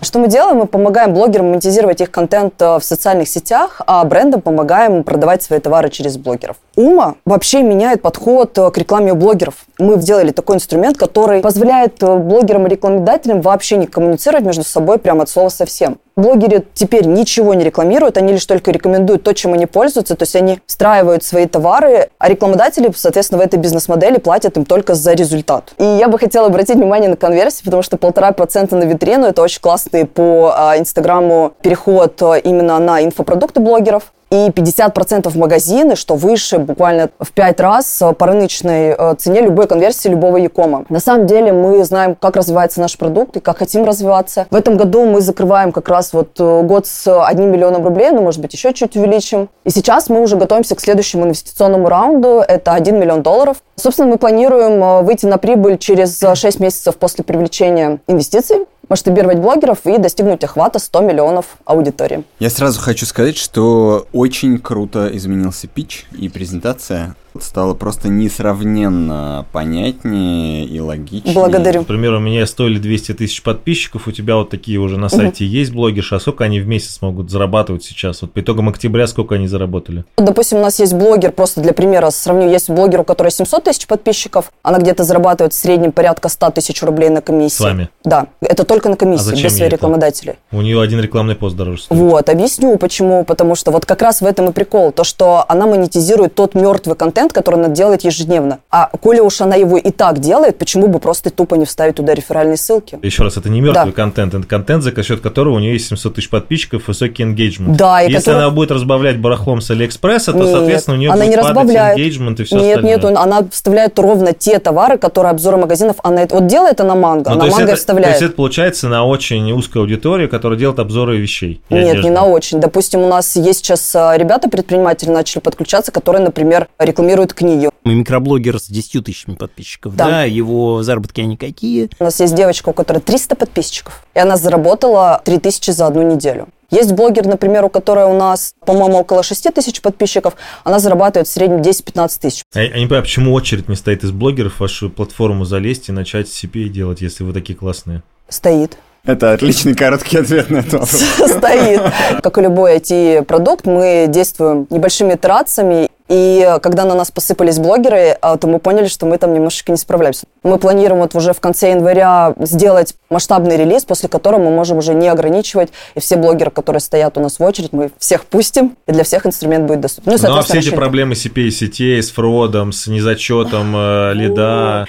[0.00, 0.58] Что мы делаем?
[0.58, 5.60] Мы помогаем блогерам монетизировать их контент э, в социальных сетях, а брендам помогаем продавать свои
[5.60, 6.56] товары через блогеров.
[6.76, 9.66] Ума вообще меняет подход к рекламе у блогеров.
[9.78, 15.24] Мы сделали такой инструмент, который позволяет блогерам и рекламодателям вообще не коммуницировать между собой прямо
[15.24, 15.98] от слова совсем.
[16.14, 20.36] Блогеры теперь ничего не рекламируют, они лишь только рекомендуют то, чем они пользуются, то есть
[20.36, 25.72] они встраивают свои товары, а рекламодатели, соответственно, в этой бизнес-модели платят им только за результат.
[25.78, 29.40] И я бы хотела обратить внимание на конверсии, потому что полтора процента на витрину– это
[29.40, 36.14] очень классный по а, Инстаграму переход а, именно на инфопродукты блогеров и 50% магазины, что
[36.14, 40.86] выше буквально в 5 раз по рыночной э, цене любой конверсии любого якома.
[40.88, 44.46] На самом деле мы знаем, как развивается наш продукт и как хотим развиваться.
[44.50, 48.22] В этом году мы закрываем как раз вот э, год с 1 миллионом рублей, ну,
[48.22, 49.50] может быть, еще чуть увеличим.
[49.64, 52.42] И сейчас мы уже готовимся к следующему инвестиционному раунду.
[52.48, 53.58] Это 1 миллион долларов.
[53.76, 59.86] Собственно, мы планируем э, выйти на прибыль через 6 месяцев после привлечения инвестиций масштабировать блогеров
[59.86, 62.24] и достигнуть охвата 100 миллионов аудитории.
[62.40, 70.64] Я сразу хочу сказать, что очень круто изменился пич и презентация стало просто несравненно понятнее
[70.66, 71.34] и логичнее.
[71.34, 71.80] Благодарю.
[71.80, 75.52] Например, у меня стоили 200 тысяч подписчиков, у тебя вот такие уже на сайте угу.
[75.52, 78.22] есть блогерши, а сколько они в месяц могут зарабатывать сейчас?
[78.22, 80.04] Вот по итогам октября сколько они заработали?
[80.16, 83.86] Допустим, у нас есть блогер, просто для примера сравню, есть блогер, у которой 700 тысяч
[83.86, 87.56] подписчиков, она где-то зарабатывает в среднем порядка 100 тысяч рублей на комиссии.
[87.56, 87.88] С вами?
[88.04, 90.34] Да, это только на комиссии, а без своих рекламодателей.
[90.50, 91.98] У нее один рекламный пост дороже стоит.
[91.98, 95.66] Вот, объясню почему, потому что вот как раз в этом и прикол, то, что она
[95.66, 98.60] монетизирует тот мертвый контент, который она делает ежедневно.
[98.70, 102.14] А коли уж она его и так делает, почему бы просто тупо не вставить туда
[102.14, 102.98] реферальные ссылки?
[103.02, 103.92] Еще раз, это не мертвый да.
[103.92, 107.76] контент, это контент, за счет которого у нее есть 700 тысяч подписчиков, высокий engagement.
[107.76, 108.38] Да, и Если который...
[108.38, 111.98] она будет разбавлять барахлом с Алиэкспресса, то, нет, соответственно, у нее она будет не разбавляет.
[111.98, 113.10] engagement и все нет, остальное.
[113.10, 117.36] Нет, она вставляет ровно те товары, которые обзоры магазинов, она вот делает она манго, ну,
[117.36, 118.06] она манго это, вставляет.
[118.06, 121.60] То есть это получается на очень узкую аудиторию, которая делает обзоры вещей.
[121.70, 122.08] Нет, одежды.
[122.08, 122.60] не на очень.
[122.60, 127.70] Допустим, у нас есть сейчас а, ребята, предприниматели начали подключаться, которые, например, рекламируют книги.
[127.84, 130.06] Мы микроблогер с 10 тысячами подписчиков, да.
[130.06, 131.90] да, его заработки они какие?
[131.98, 136.02] У нас есть девочка, у которой 300 подписчиков, и она заработала 3 тысячи за одну
[136.02, 136.48] неделю.
[136.70, 141.30] Есть блогер, например, у которой у нас, по-моему, около 6 тысяч подписчиков, она зарабатывает в
[141.30, 142.42] среднем 10-15 тысяч.
[142.54, 145.92] Я, я не понимаю, почему очередь не стоит из блогеров в вашу платформу залезть и
[145.92, 148.02] начать CPA делать, если вы такие классные?
[148.28, 148.78] Стоит.
[149.04, 150.84] Это отличный короткий ответ на это.
[150.86, 151.82] Стоит.
[152.22, 158.36] Как и любой IT-продукт, мы действуем небольшими итерациями, и когда на нас посыпались блогеры, а,
[158.36, 160.26] то мы поняли, что мы там немножечко не справляемся.
[160.42, 164.94] Мы планируем вот уже в конце января сделать масштабный релиз, после которого мы можем уже
[164.94, 168.92] не ограничивать, и все блогеры, которые стоят у нас в очередь, мы всех пустим, и
[168.92, 170.12] для всех инструмент будет доступен.
[170.12, 174.86] Ну, ну а все эти проблемы CPA сетей, с фродом, с незачетом э, лида...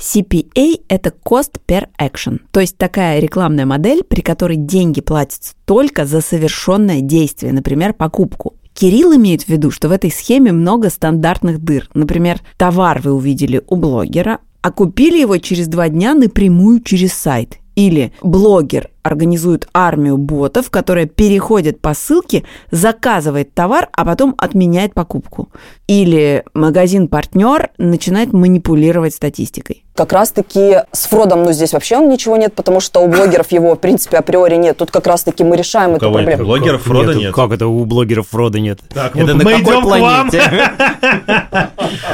[0.00, 6.06] CPA– это Cost per Action, то есть такая рекламная модель, при которой деньги платятся только
[6.06, 8.54] за совершенное действие, например, покупку.
[8.72, 11.88] Кирилл имеет в виду, что в этой схеме много стандартных дыр.
[11.92, 17.58] Например, товар вы увидели у блогера, а купили его через два дня напрямую через сайт.
[17.76, 25.48] Или блогер организует армию ботов, которая переходит по ссылке, заказывает товар, а потом отменяет покупку.
[25.86, 29.84] Или магазин-партнер начинает манипулировать статистикой.
[29.94, 33.78] Как раз-таки с фродом, ну, здесь вообще ничего нет, потому что у блогеров его, в
[33.78, 34.78] принципе, априори нет.
[34.78, 36.42] Тут как раз-таки мы решаем у эту проблему.
[36.42, 37.34] У блогеров фрода нет, нет?
[37.34, 38.80] Как это у блогеров фрода нет?
[38.88, 40.42] Так, это мы, на мы какой планете?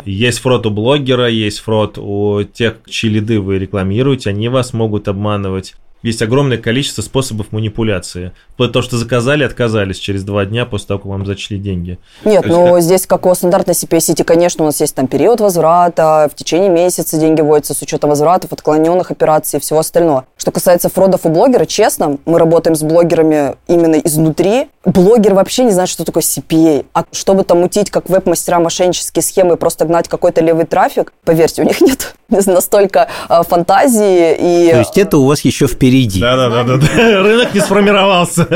[0.05, 5.07] Есть фрод у блогера, есть фрод у тех, чьи лиды вы рекламируете, они вас могут
[5.07, 8.33] обманывать есть огромное количество способов манипуляции.
[8.55, 11.99] Вплоть до того, что заказали, отказались через два дня после того, как вам зачли деньги.
[12.25, 12.83] Нет, ну как...
[12.83, 17.19] здесь, как у стандартной CPA-сети, конечно, у нас есть там период возврата, в течение месяца
[17.19, 20.27] деньги вводятся с учетом возвратов, отклоненных операций и всего остального.
[20.37, 24.69] Что касается фродов у блогера, честно, мы работаем с блогерами именно изнутри.
[24.85, 26.87] Блогер вообще не знает, что такое CPA.
[26.93, 31.63] А чтобы там мутить, как веб-мастера, мошеннические схемы и просто гнать какой-то левый трафик, поверьте,
[31.63, 32.15] у них нет
[32.47, 34.71] настолько э, фантазии и...
[34.71, 36.21] То есть это у вас еще впереди впереди.
[36.21, 36.77] Да-да-да,
[37.23, 38.47] рынок не сформировался.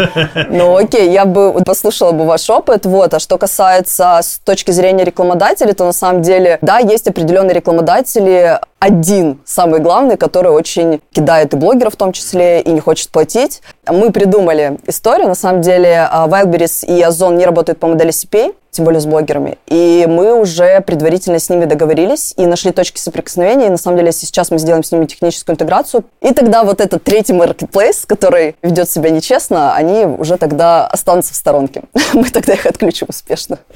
[0.51, 3.14] Ну окей, я бы послушала бы ваш опыт, вот.
[3.14, 8.59] А что касается с точки зрения рекламодателей, то на самом деле, да, есть определенные рекламодатели,
[8.79, 13.61] один самый главный, который очень кидает и блогеров в том числе, и не хочет платить.
[13.87, 15.29] Мы придумали историю.
[15.29, 19.07] На самом деле а, Wildberries и Озон не работают по модели CPA, тем более с
[19.07, 19.59] блогерами.
[19.67, 23.67] И мы уже предварительно с ними договорились и нашли точки соприкосновения.
[23.67, 26.05] И на самом деле сейчас мы сделаем с ними техническую интеграцию.
[26.21, 31.37] И тогда вот этот третий marketplace, который ведет себя нечестно, они уже тогда останутся в
[31.37, 31.83] сторонке.
[32.13, 33.59] Мы тогда их отключим успешно.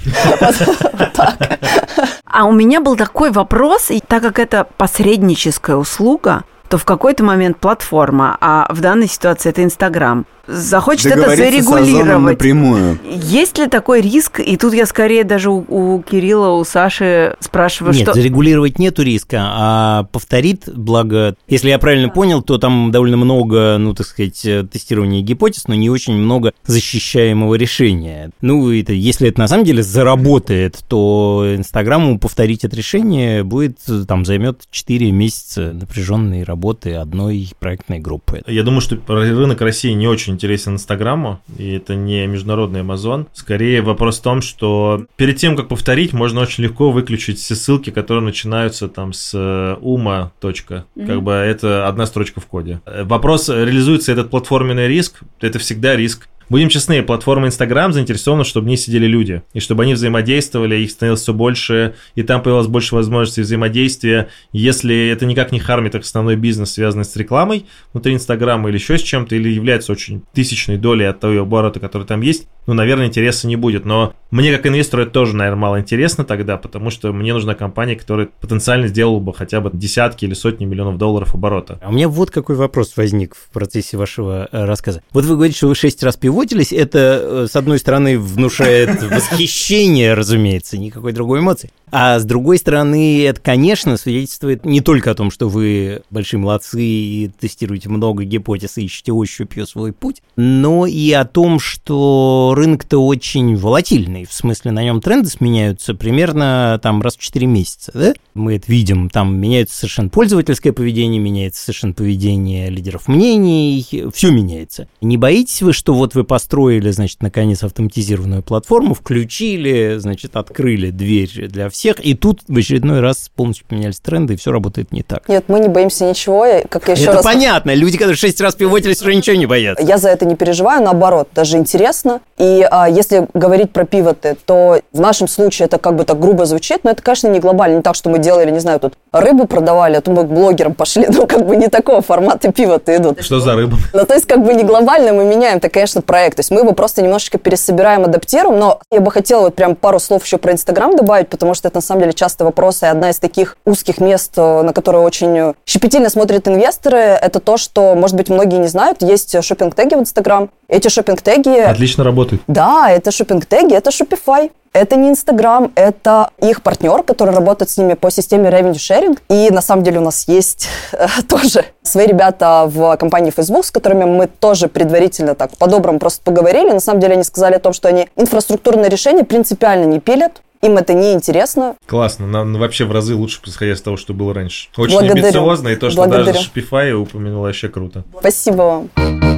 [2.27, 7.23] А у меня был такой вопрос, и так как это посредническая услуга, то в какой-то
[7.23, 12.33] момент платформа, а в данной ситуации это Инстаграм, захочет это зарегулировать.
[12.33, 12.99] напрямую.
[13.05, 14.41] Есть ли такой риск?
[14.41, 18.15] И тут я скорее даже у, у Кирилла, у Саши спрашиваю, Нет, что...
[18.15, 23.95] зарегулировать нету риска, а повторит, благо, если я правильно понял, то там довольно много, ну,
[23.95, 28.31] так сказать, э, тестирования гипотез, но не очень много защищаемого решения.
[28.41, 34.05] Ну, это, если это на самом деле заработает, то Инстаграму повторить это решение будет, э,
[34.07, 38.43] там, займет 4 месяца напряженной работы одной проектной группы.
[38.47, 43.27] Я думаю, что рынок России не очень интересен Инстаграму, и это не международный Амазон.
[43.33, 47.91] Скорее вопрос в том, что перед тем, как повторить, можно очень легко выключить все ссылки,
[47.91, 50.33] которые начинаются там с э, ума.
[50.41, 50.85] Точка.
[50.95, 52.81] Как бы это одна строчка в коде.
[52.87, 56.29] Вопрос, реализуется этот платформенный риск, это всегда риск.
[56.49, 60.91] Будем честны, платформа Instagram заинтересована, чтобы в ней сидели люди, и чтобы они взаимодействовали, их
[60.91, 64.29] становилось все больше, и там появилось больше возможностей взаимодействия.
[64.53, 68.99] Если это никак не хармит их основной бизнес, связанный с рекламой внутри Инстаграма или еще
[68.99, 73.07] с чем-то, или является очень тысячной долей от того оборота, который там есть, ну, наверное,
[73.07, 73.85] интереса не будет.
[73.85, 77.97] Но мне, как инвестору, это тоже, наверное, мало интересно тогда, потому что мне нужна компания,
[77.97, 81.79] которая потенциально сделала бы хотя бы десятки или сотни миллионов долларов оборота.
[81.83, 85.03] А у меня вот какой вопрос возник в процессе вашего э, рассказа.
[85.13, 86.73] Вот вы говорите, что вы шесть раз пивотились.
[86.73, 91.71] Это, э, с одной стороны, внушает восхищение, разумеется, никакой другой эмоции.
[91.93, 96.83] А с другой стороны, это, конечно, свидетельствует не только о том, что вы большие молодцы
[96.83, 102.99] и тестируете много гипотез и ищете ощупью свой путь, но и о том, что рынок-то
[102.99, 104.25] очень волатильный.
[104.25, 108.15] В смысле, на нем тренды сменяются примерно там раз в 4 месяца, да?
[108.35, 114.89] Мы это видим, там меняется совершенно пользовательское поведение, меняется совершенно поведение лидеров мнений, все меняется.
[115.01, 121.49] Не боитесь вы, что вот вы построили, значит, наконец автоматизированную платформу, включили, значит, открыли дверь
[121.49, 125.29] для всех, и тут в очередной раз полностью поменялись тренды, и все работает не так.
[125.29, 126.45] Нет, мы не боимся ничего.
[126.69, 127.25] Как я еще это раз...
[127.25, 129.85] понятно, люди, которые шесть раз пивотились, уже ничего не боятся.
[129.85, 132.21] Я за это не переживаю, наоборот, даже интересно.
[132.39, 136.47] И а, если говорить про пивоты, то в нашем случае это как бы так грубо
[136.47, 137.77] звучит, но это, конечно, не глобально.
[137.77, 140.75] Не так, что мы делали, не знаю, тут рыбу продавали, а то мы к блогерам
[140.75, 141.07] пошли.
[141.15, 143.23] Ну, как бы не такого формата пивоты идут.
[143.23, 143.77] Что за рыба?
[143.93, 146.37] Ну, то есть, как бы не глобально мы меняем, это, конечно, проект.
[146.37, 148.59] То есть мы его просто немножечко пересобираем, адаптируем.
[148.59, 151.77] Но я бы хотела вот прям пару слов еще про Инстаграм добавить, потому что это,
[151.79, 155.55] на самом деле, часто вопрос, и одна из таких узких мест, э, на которые очень
[155.67, 160.51] щепетильно смотрят инвесторы, это то, что, может быть, многие не знают, есть шопинг-теги в Инстаграм.
[160.75, 161.61] Эти шопинг-теги...
[161.61, 162.43] Отлично работает.
[162.49, 164.51] Да, это шопинг-теги, это Shopify.
[164.73, 169.17] Это не Инстаграм, это их партнер, который работает с ними по системе revenue sharing.
[169.29, 173.71] И на самом деле у нас есть э, тоже свои ребята в компании Facebook, с
[173.71, 176.73] которыми мы тоже предварительно так по-доброму просто поговорили.
[176.73, 180.43] На самом деле они сказали о том, что они инфраструктурные решения принципиально не пилят.
[180.61, 181.77] Им это не интересно.
[181.87, 184.71] Классно, нам вообще в разы лучше, исходя из того, что было раньше.
[184.77, 185.23] Очень Благодарю.
[185.23, 186.33] амбициозно, и то, что Благодарю.
[186.33, 188.03] даже Shopify упомянула, вообще круто.
[188.19, 189.34] Спасибо вам.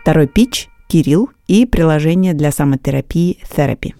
[0.00, 3.94] Второй пич– Кирилл и приложение для самотерапии Therapy.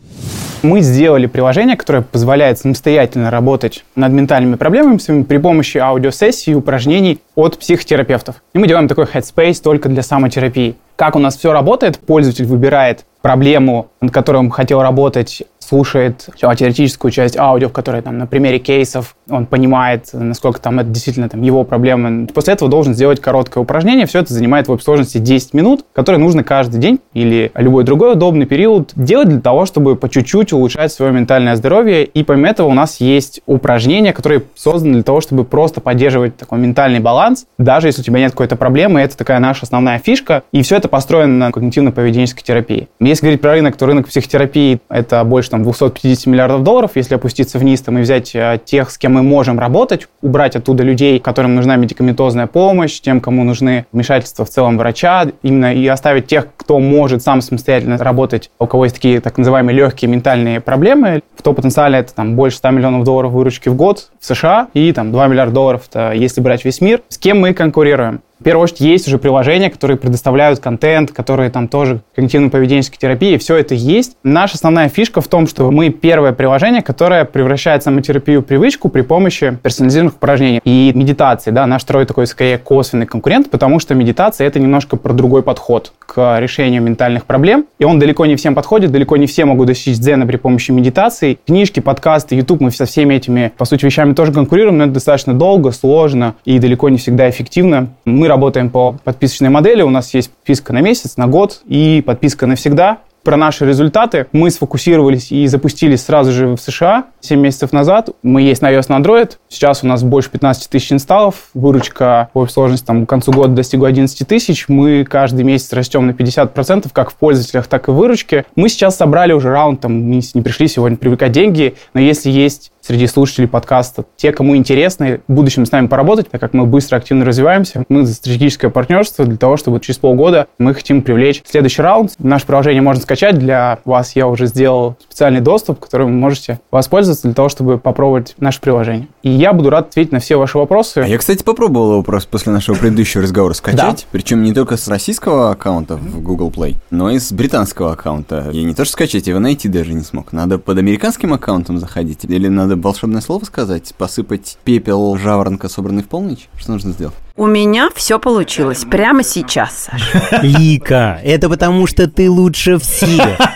[0.62, 7.18] Мы сделали приложение, которое позволяет самостоятельно работать над ментальными проблемами при помощи аудиосессий и упражнений
[7.34, 8.36] от психотерапевтов.
[8.54, 10.76] И мы делаем такой headspace только для самотерапии.
[10.94, 11.98] Как у нас все работает?
[11.98, 18.00] Пользователь выбирает проблему, над которой он хотел работать, слушает всю теоретическую часть аудио, в которой
[18.00, 22.26] там на примере кейсов он понимает, насколько там это действительно там, его проблема.
[22.26, 24.06] После этого должен сделать короткое упражнение.
[24.06, 28.12] Все это занимает в общей сложности 10 минут, которые нужно каждый день или любой другой
[28.12, 32.04] удобный период делать для того, чтобы по чуть-чуть улучшать свое ментальное здоровье.
[32.04, 36.58] И помимо этого у нас есть упражнения, которые созданы для того, чтобы просто поддерживать такой
[36.58, 39.00] ментальный баланс, даже если у тебя нет какой-то проблемы.
[39.00, 40.42] Это такая наша основная фишка.
[40.52, 42.88] И все это построено на когнитивно-поведенческой терапии.
[43.00, 46.92] Если говорить про рынок, то рынок психотерапии это больше там 250 миллиардов долларов.
[46.94, 50.82] Если опуститься вниз там, и взять э, тех, с кем мы можем работать, убрать оттуда
[50.82, 56.26] людей, которым нужна медикаментозная помощь, тем, кому нужны вмешательства в целом врача, именно и оставить
[56.26, 61.22] тех, кто может сам самостоятельно работать, у кого есть такие так называемые легкие ментальные проблемы,
[61.42, 65.12] то потенциале это там больше 100 миллионов долларов выручки в год в США и там
[65.12, 67.02] 2 миллиарда долларов, это если брать весь мир.
[67.08, 68.22] С кем мы конкурируем?
[68.40, 73.56] В первую очередь есть уже приложения, которые предоставляют контент, которые там тоже когнитивно-поведенческой терапии, все
[73.56, 74.16] это есть.
[74.22, 79.00] Наша основная фишка в том, что мы первое приложение, которое превращает самотерапию в привычку при
[79.00, 81.50] помощи персонализированных упражнений и медитации.
[81.50, 85.92] Да, наш второй такой скорее косвенный конкурент, потому что медитация это немножко про другой подход
[85.98, 87.66] к решению ментальных проблем.
[87.80, 91.38] И он далеко не всем подходит, далеко не все могут достичь дзена при помощи медитации.
[91.44, 95.34] Книжки, подкасты, YouTube, мы со всеми этими, по сути, вещами тоже конкурируем, но это достаточно
[95.34, 97.88] долго, сложно и далеко не всегда эффективно.
[98.04, 102.46] Мы работаем по подписочной модели, у нас есть подписка на месяц, на год и подписка
[102.46, 102.98] навсегда.
[103.24, 104.26] про наши результаты.
[104.32, 108.08] Мы сфокусировались и запустились сразу же в США 7 месяцев назад.
[108.22, 109.32] Мы есть на iOS, на Android.
[109.48, 111.48] Сейчас у нас больше 15 тысяч инсталлов.
[111.54, 114.68] Выручка общей сложности там, к концу года достигла 11 тысяч.
[114.68, 118.44] Мы каждый месяц растем на 50%, как в пользователях, так и в выручке.
[118.56, 122.72] Мы сейчас собрали уже раунд, там, мы не пришли сегодня привлекать деньги, но если есть
[122.88, 124.06] среди слушателей подкаста.
[124.16, 128.06] Те, кому интересно в будущем с нами поработать, так как мы быстро, активно развиваемся, мы
[128.06, 132.12] за стратегическое партнерство для того, чтобы через полгода мы хотим привлечь следующий раунд.
[132.18, 133.38] Наше приложение можно скачать.
[133.38, 138.34] Для вас я уже сделал специальный доступ, который вы можете воспользоваться для того, чтобы попробовать
[138.38, 139.08] наше приложение.
[139.22, 140.98] И я буду рад ответить на все ваши вопросы.
[140.98, 143.78] А я, кстати, попробовал его просто после нашего предыдущего разговора скачать.
[143.78, 144.08] Да.
[144.10, 148.50] Причем не только с российского аккаунта в Google Play, но и с британского аккаунта.
[148.52, 150.32] Я не то что скачать, его найти даже не смог.
[150.32, 153.94] Надо под американским аккаунтом заходить или надо волшебное слово сказать?
[153.96, 156.48] Посыпать пепел жаворонка, собранный в полночь?
[156.56, 157.14] Что нужно сделать?
[157.38, 160.40] У меня все получилось прямо сейчас, Саша.
[160.42, 163.38] Лика, это потому что ты лучше всех.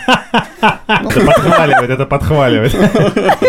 [0.86, 2.76] Это подхваливает, это подхваливает.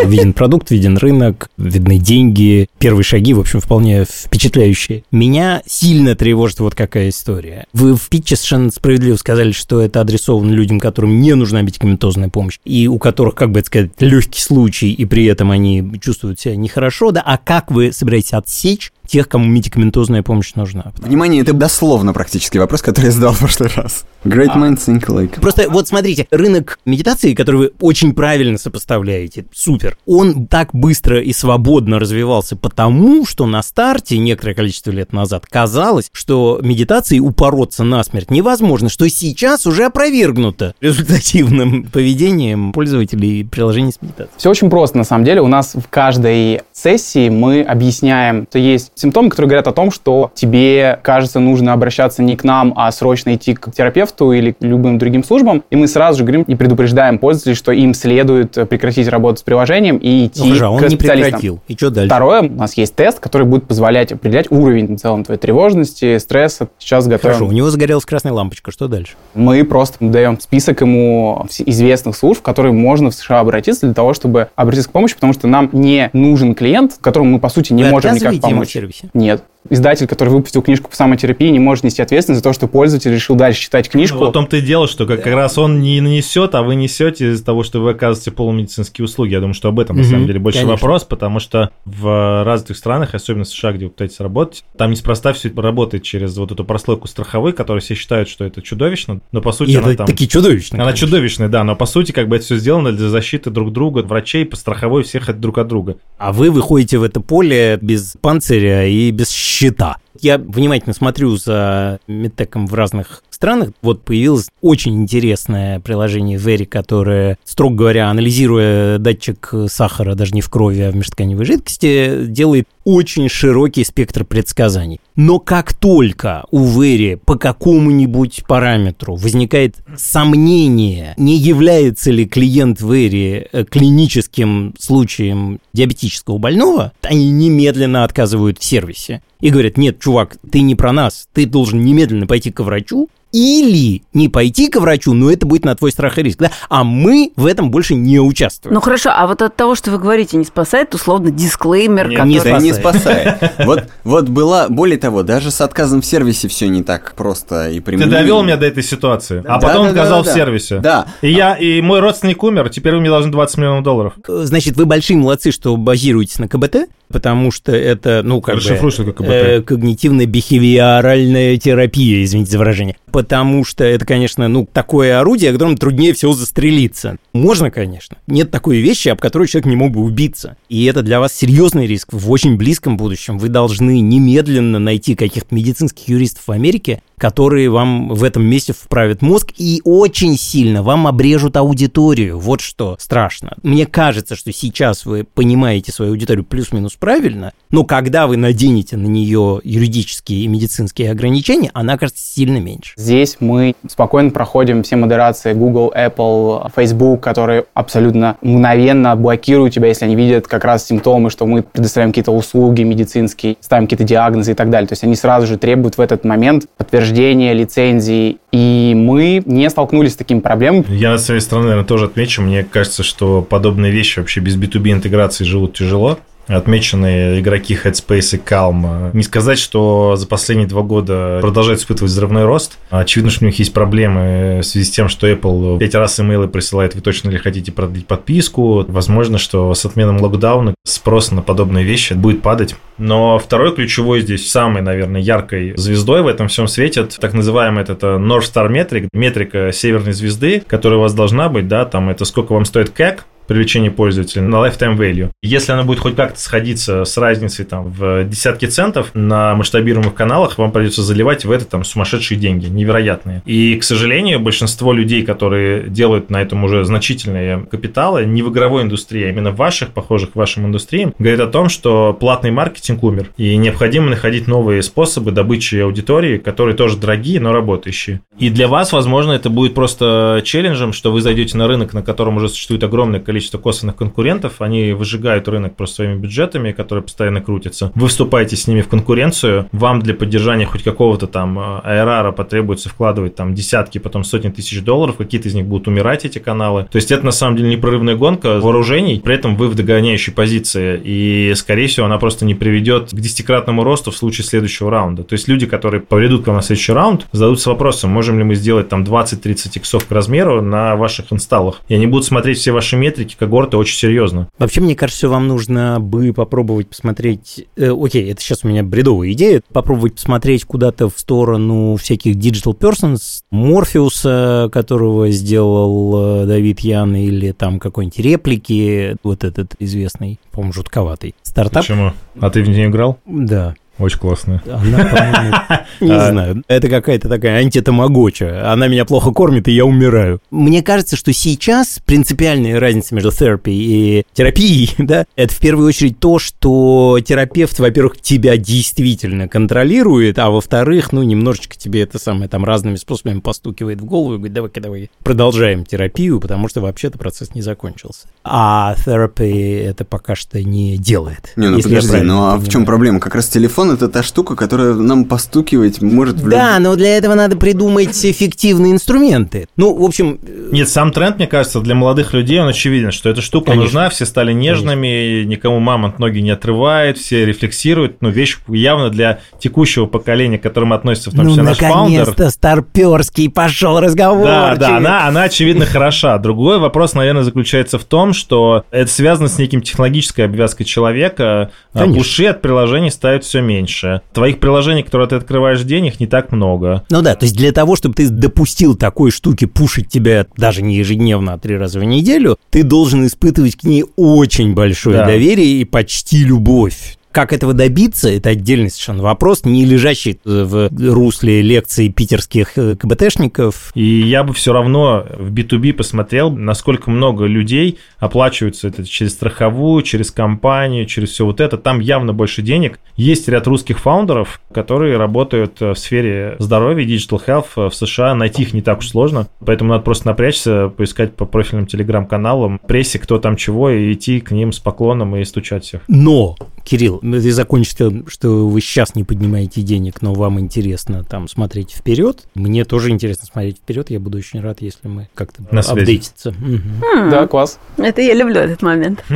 [0.05, 5.03] Виден продукт, виден рынок, видны деньги, первые шаги, в общем, вполне впечатляющие.
[5.11, 7.65] Меня сильно тревожит вот какая история.
[7.73, 12.57] Вы в питче совершенно справедливо сказали, что это адресовано людям, которым не нужна медикаментозная помощь,
[12.65, 16.55] и у которых, как бы это сказать, легкий случай, и при этом они чувствуют себя
[16.55, 17.21] нехорошо, да?
[17.23, 20.91] А как вы собираетесь отсечь тех, кому медикаментозная помощь нужна.
[20.97, 24.05] Внимание, это дословно практически вопрос, который я задал в прошлый раз.
[24.23, 24.57] Great а.
[24.57, 25.39] minds think alike.
[25.41, 31.33] Просто вот смотрите, рынок медитации, который вы очень правильно сопоставляете, супер, он так быстро и
[31.33, 38.31] свободно развивался потому, что на старте, некоторое количество лет назад, казалось, что медитацией упороться насмерть
[38.31, 44.37] невозможно, что сейчас уже опровергнуто результативным поведением пользователей приложений с медитацией.
[44.37, 45.41] Все очень просто, на самом деле.
[45.41, 50.31] У нас в каждой сессии мы объясняем, что есть симптомы, которые говорят о том, что
[50.33, 54.97] тебе, кажется, нужно обращаться не к нам, а срочно идти к терапевту или к любым
[54.97, 55.63] другим службам.
[55.69, 59.97] И мы сразу же говорим и предупреждаем пользователей, что им следует прекратить работу с приложением
[59.97, 61.59] и идти ну, хорошо, он к не прекратил.
[61.67, 62.09] И что дальше?
[62.09, 66.69] Второе, у нас есть тест, который будет позволять определять уровень в целом твоей тревожности, стресса.
[66.77, 67.35] Сейчас готовим.
[67.35, 68.71] Хорошо, у него загорелась красная лампочка.
[68.71, 69.13] Что дальше?
[69.33, 74.13] Мы просто даем список ему известных служб, в которые можно в США обратиться для того,
[74.13, 77.83] чтобы обратиться к помощи, потому что нам не нужен клиент, которому мы, по сути, не
[77.83, 78.69] Вы можем никак помочь.
[78.69, 79.09] В сервисе?
[79.13, 79.43] Нет
[79.73, 83.35] издатель, который выпустил книжку по самотерапии, не может нести ответственность за то, что пользователь решил
[83.35, 84.19] дальше читать книжку.
[84.19, 87.31] Ну, в том-то и дело, что как, как раз он не нанесет, а вы несете
[87.31, 89.33] из-за того, что вы оказываете полумедицинские услуги.
[89.33, 90.75] Я думаю, что об этом, на самом деле, больше Конечно.
[90.75, 95.33] вопрос, потому что в развитых странах, особенно в США, где вы пытаетесь работать, там неспроста
[95.33, 99.51] все работает через вот эту прослойку страховой, которая все считают, что это чудовищно, но по
[99.51, 100.07] сути и она это там...
[100.07, 100.79] такие чудовищные.
[100.79, 101.07] Она конечно.
[101.07, 104.45] чудовищная, да, но по сути как бы это все сделано для защиты друг друга, врачей,
[104.45, 105.97] по страховой всех от друг от друга.
[106.17, 110.02] А вы выходите в это поле без панциря и без щита счета.
[110.19, 113.69] Я внимательно смотрю за медтеком в разных странах.
[113.81, 120.49] Вот появилось очень интересное приложение Very, которое, строго говоря, анализируя датчик сахара даже не в
[120.49, 124.99] крови, а в межтканевой жидкости, делает очень широкий спектр предсказаний.
[125.15, 133.47] Но как только у Вэри по какому-нибудь параметру возникает сомнение, не является ли клиент Вэри
[133.51, 140.61] э, клиническим случаем диабетического больного, они немедленно отказывают в сервисе и говорят, нет, чувак, ты
[140.61, 145.31] не про нас, ты должен немедленно пойти к врачу, или не пойти к врачу, но
[145.31, 146.51] это будет на твой страх и риск, да?
[146.69, 148.75] А мы в этом больше не участвуем.
[148.75, 152.29] Ну хорошо, а вот от того, что вы говорите, не спасает, условно, дисклеймер, Нет, который...
[152.29, 152.63] Не спасает.
[152.63, 153.53] не спасает.
[153.63, 157.79] Вот, вот была, более того, даже с отказом в сервисе все не так просто и
[157.79, 158.17] прямолинейно.
[158.17, 160.79] Ты довел меня до этой ситуации, а потом отказал в сервисе.
[160.79, 161.07] Да.
[161.21, 164.13] И я, и мой родственник умер, теперь вы мне должны 20 миллионов долларов.
[164.27, 168.91] Значит, вы большие молодцы, что базируетесь на КБТ, потому что это, ну, как Расшифруй, бы...
[168.91, 169.29] что КБТ.
[169.29, 175.77] Э, когнитивно-бихевиоральная терапия, извините за выражение потому что это, конечно, ну, такое орудие, о котором
[175.77, 177.15] труднее всего застрелиться.
[177.31, 178.17] Можно, конечно.
[178.27, 180.57] Нет такой вещи, об которой человек не мог бы убиться.
[180.67, 183.37] И это для вас серьезный риск в очень близком будущем.
[183.37, 189.21] Вы должны немедленно найти каких-то медицинских юристов в Америке, которые вам в этом месте вправят
[189.21, 192.37] мозг и очень сильно вам обрежут аудиторию.
[192.37, 193.55] Вот что страшно.
[193.63, 199.07] Мне кажется, что сейчас вы понимаете свою аудиторию плюс-минус правильно, но когда вы наденете на
[199.07, 202.91] нее юридические и медицинские ограничения, она кажется сильно меньше.
[203.13, 210.05] Здесь мы спокойно проходим все модерации Google, Apple, Facebook, которые абсолютно мгновенно блокируют тебя, если
[210.05, 214.55] они видят как раз симптомы, что мы предоставляем какие-то услуги медицинские, ставим какие-то диагнозы и
[214.55, 214.87] так далее.
[214.87, 220.13] То есть они сразу же требуют в этот момент подтверждения лицензий, и мы не столкнулись
[220.13, 220.83] с такими проблемами.
[220.89, 224.91] Я на своей стороны, наверное, тоже отмечу, мне кажется, что подобные вещи вообще без B2B
[224.91, 226.17] интеграции живут тяжело.
[226.47, 229.11] Отмечены игроки Headspace и Calm.
[229.13, 232.77] Не сказать, что за последние два года продолжают испытывать взрывной рост.
[232.89, 236.47] Очевидно, что у них есть проблемы в связи с тем, что Apple пять раз имейлы
[236.47, 238.85] присылает, вы точно ли хотите продлить подписку.
[238.87, 242.75] Возможно, что с отменом локдауна спрос на подобные вещи будет падать.
[242.97, 247.93] Но второй ключевой здесь, самой, наверное, яркой звездой в этом всем светит так называемый это
[247.93, 252.53] North Star Metric, метрика северной звезды, которая у вас должна быть, да, там это сколько
[252.53, 255.29] вам стоит кэк, привлечения пользователя на lifetime value.
[255.41, 260.57] Если она будет хоть как-то сходиться с разницей там в десятки центов на масштабируемых каналах,
[260.57, 263.41] вам придется заливать в это там сумасшедшие деньги, невероятные.
[263.45, 268.83] И, к сожалению, большинство людей, которые делают на этом уже значительные капиталы, не в игровой
[268.83, 273.03] индустрии, а именно в ваших, похожих к вашим индустриям, говорят о том, что платный маркетинг
[273.03, 278.21] умер, и необходимо находить новые способы добычи аудитории, которые тоже дорогие, но работающие.
[278.39, 282.37] И для вас, возможно, это будет просто челленджем, что вы зайдете на рынок, на котором
[282.37, 287.91] уже существует огромное количество косвенных конкурентов, они выжигают рынок просто своими бюджетами, которые постоянно крутятся.
[287.95, 293.33] Вы вступаете с ними в конкуренцию, вам для поддержания хоть какого-то там аэрара потребуется вкладывать
[293.35, 296.85] там десятки, потом сотни тысяч долларов, какие-то из них будут умирать, эти каналы.
[296.91, 301.01] То есть это на самом деле непрерывная гонка вооружений, при этом вы в догоняющей позиции,
[301.03, 305.23] и, скорее всего, она просто не приведет к десятикратному росту в случае следующего раунда.
[305.23, 308.53] То есть люди, которые поведут к вам на следующий раунд, зададутся вопросом, можем ли мы
[308.53, 312.95] сделать там 20-30 иксов к размеру на ваших инсталлах, и они будут смотреть все ваши
[312.95, 314.49] метрики, метрики когорты очень серьезно.
[314.57, 317.65] Вообще, мне кажется, вам нужно бы попробовать посмотреть...
[317.75, 319.61] Э, окей, это сейчас у меня бредовая идея.
[319.71, 327.51] Попробовать посмотреть куда-то в сторону всяких digital persons, Морфеуса, которого сделал э, Давид Ян, или
[327.51, 331.83] там какой-нибудь реплики, вот этот известный, по-моему, жутковатый стартап.
[331.83, 332.11] Почему?
[332.39, 333.19] А ты в нее играл?
[333.25, 333.75] Да.
[333.99, 334.61] Очень классная.
[334.65, 336.63] Она, не а, знаю.
[336.67, 338.71] Это какая-то такая антитамагоча.
[338.71, 340.39] Она меня плохо кормит, и я умираю.
[340.49, 346.19] Мне кажется, что сейчас принципиальная разница между терапией и терапией, да, это в первую очередь
[346.19, 352.65] то, что терапевт, во-первых, тебя действительно контролирует, а во-вторых, ну, немножечко тебе это самое там
[352.65, 357.53] разными способами постукивает в голову и говорит, давай-ка, давай, продолжаем терапию, потому что вообще-то процесс
[357.53, 358.27] не закончился.
[358.43, 361.53] А терапия это пока что не делает.
[361.55, 363.19] Не, ну подожди, ну а в чем проблема?
[363.19, 367.17] Как раз телефон телефон это та штука, которая нам постукивать может в Да, но для
[367.17, 369.67] этого надо придумать эффективные инструменты.
[369.75, 370.39] Ну, в общем...
[370.41, 373.83] Э, Нет, сам тренд, мне кажется, для молодых людей, он очевиден, что эта штука Конечно.
[373.83, 375.49] нужна, все стали нежными, Конечно.
[375.49, 378.21] никому мамонт ноги не отрывает, все рефлексируют.
[378.21, 382.19] Ну, вещь явно для текущего поколения, к которому относится в том числе ну, наш фаундер.
[382.19, 384.45] наконец-то старперский пошел разговор.
[384.45, 386.37] Да, да, она, она очевидно хороша.
[386.37, 391.71] Другой вопрос, наверное, заключается в том, что это связано с неким технологической обвязкой человека.
[391.93, 392.19] Конечно.
[392.19, 394.21] Уши от приложений ставят все меньше меньше.
[394.33, 397.03] Твоих приложений, которые ты открываешь день, их не так много.
[397.09, 400.95] Ну да, то есть для того, чтобы ты допустил такой штуки пушить тебя даже не
[400.95, 405.25] ежедневно, а три раза в неделю, ты должен испытывать к ней очень большое да.
[405.25, 407.17] доверие и почти любовь.
[407.33, 413.91] Как этого добиться, это отдельный совершенно вопрос, не лежащий в русле лекций питерских э, КБТшников.
[413.95, 420.03] И я бы все равно в B2B посмотрел, насколько много людей оплачиваются это через страховую,
[420.03, 421.79] через компанию, через все вот это.
[421.79, 422.99] Там явно больше денег.
[423.15, 428.35] Есть ряд русских фаундеров, которые работают в сфере здоровья, digital health в США.
[428.35, 429.47] Найти их не так уж сложно.
[429.65, 434.51] Поэтому надо просто напрячься, поискать по профильным телеграм-каналам, прессе, кто там чего, и идти к
[434.51, 436.01] ним с поклоном и стучать всех.
[436.07, 441.47] Но, Кирилл, ты закончишь тем, что вы сейчас не поднимаете денег, но вам интересно там
[441.47, 442.43] смотреть вперед.
[442.53, 444.09] Мне тоже интересно смотреть вперед.
[444.09, 446.49] Я буду очень рад, если мы как-то апдейтиться.
[446.49, 447.29] Угу.
[447.31, 447.79] Да, класс.
[447.97, 449.23] Это я люблю этот момент.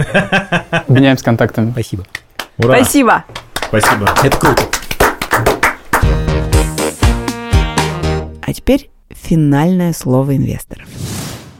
[0.88, 1.71] Меняемся контактами.
[1.71, 2.05] Спасибо.
[2.57, 2.75] Ура.
[2.75, 3.25] Спасибо.
[3.67, 4.13] Спасибо.
[4.23, 4.63] Это круто.
[8.41, 10.88] А теперь финальное слово инвесторов.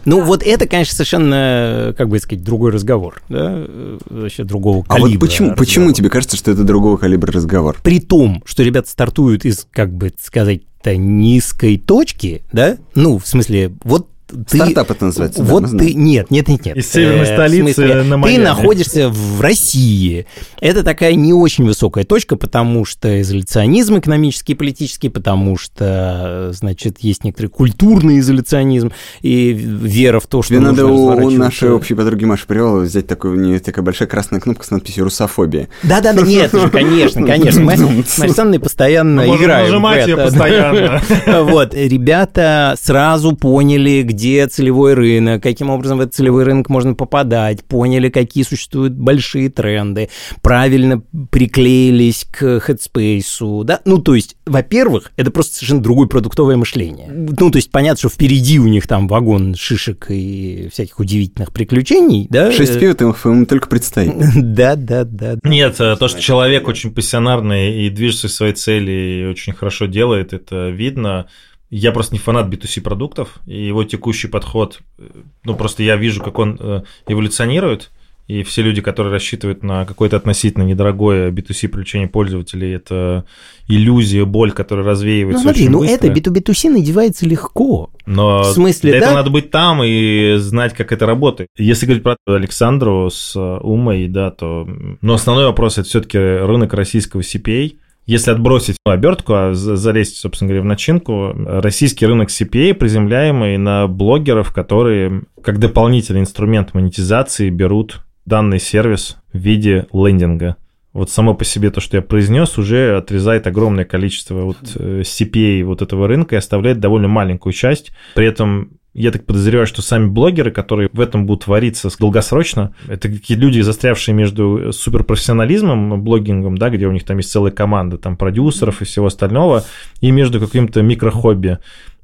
[0.08, 3.66] Ну, вот это, конечно, совершенно, как бы сказать, другой разговор, да,
[4.10, 5.10] вообще другого калибра.
[5.10, 7.76] А вот почему, почему тебе кажется, что это другого калибра разговор?
[7.84, 13.74] При том, что ребята стартуют из, как бы сказать-то, низкой точки, да, ну, в смысле,
[13.84, 15.44] вот ты, Стартап это называется.
[15.44, 16.78] Вот да, ты, нет, нет, нет, нет.
[16.78, 18.38] Из северной э, столицы смысле, на Майами.
[18.38, 20.26] Ты находишься в России.
[20.60, 27.00] Это такая не очень высокая точка, потому что изоляционизм экономический и политический, потому что, значит,
[27.00, 32.26] есть некоторый культурный изоляционизм и вера в то, что Тебе надо у нашей общей подруги
[32.26, 35.70] Маши Приваловой взять такую, у нее такая большая красная кнопка с надписью «Русофобия».
[35.84, 37.62] Да-да-да, нет, конечно, конечно.
[37.62, 41.02] Мы с Александрой постоянно играем Нажимать ее постоянно.
[41.48, 46.96] Вот, ребята сразу поняли, где где целевой рынок, каким образом в этот целевой рынок можно
[46.96, 50.10] попадать, поняли, какие существуют большие тренды,
[50.42, 57.10] правильно приклеились к Headspace, да, ну, то есть, во-первых, это просто совершенно другое продуктовое мышление.
[57.12, 62.26] Ну, то есть, понятно, что впереди у них там вагон шишек и всяких удивительных приключений,
[62.32, 62.52] да.
[62.52, 64.16] Шесть пивот им только представить.
[64.58, 65.36] Да, да, да.
[65.44, 69.86] Нет, э, то, что человек очень пассионарный и движется к своей цели, и очень хорошо
[69.86, 71.28] делает, это видно.
[71.70, 75.04] Я просто не фанат B2C продуктов, и его текущий подход, э,
[75.44, 77.92] ну просто я вижу, как он э, эволюционирует,
[78.28, 83.24] и все люди, которые рассчитывают на какое-то относительно недорогое B2C привлечение пользователей, это
[83.70, 86.08] иллюзия, боль, которая развеивается Ну смотри, ну быстро.
[86.08, 87.90] это B2B2C надевается легко.
[88.06, 89.06] Но В смысле, для да?
[89.06, 91.50] этого надо быть там и знать, как это работает.
[91.58, 94.68] Если говорить про Александру с э, Умой, да, то...
[95.02, 97.78] Но основной вопрос– это все-таки рынок российского CPA.
[98.08, 103.58] Если отбросить ну, обертку, а за- залезть, собственно говоря, в начинку, российский рынок CPA приземляемый
[103.58, 110.56] на блогеров, которые как дополнительный инструмент монетизации берут данный сервис в виде лендинга.
[110.94, 115.64] Вот само по себе то, что я произнес, уже отрезает огромное количество вот э, CPA
[115.66, 117.92] вот этого рынка и оставляет довольно маленькую часть.
[118.16, 123.08] При этом я так подозреваю, что сами блогеры, которые в этом будут вариться долгосрочно, это
[123.10, 128.18] какие люди, застрявшие между суперпрофессионализмом, блогингом, да, где у них там есть целая команда там
[128.18, 129.64] продюсеров и всего остального,
[130.02, 131.60] и между каким-то микрохобби.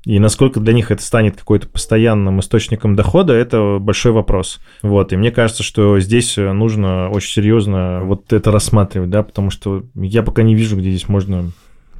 [0.05, 4.59] И насколько для них это станет какой-то постоянным источником дохода, это большой вопрос.
[4.81, 5.13] Вот.
[5.13, 10.21] И мне кажется, что здесь нужно очень серьезно вот это рассматривать, да, потому что я
[10.21, 11.51] пока не вижу, где здесь можно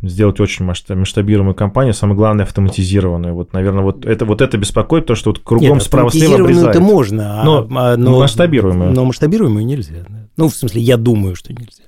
[0.03, 3.33] сделать очень масштаб- масштабируемую компанию, самое главное автоматизированную.
[3.33, 6.75] Вот, наверное, вот это, вот это беспокоит, то, что вот кругом Нет, справа-слева автоматизированную обрезают.
[6.75, 8.91] это можно, а- Но- а- но масштабируемую.
[8.91, 9.93] Но масштабируемую нельзя.
[10.07, 10.15] да.
[10.37, 11.83] Ну, в смысле, я думаю, что нельзя.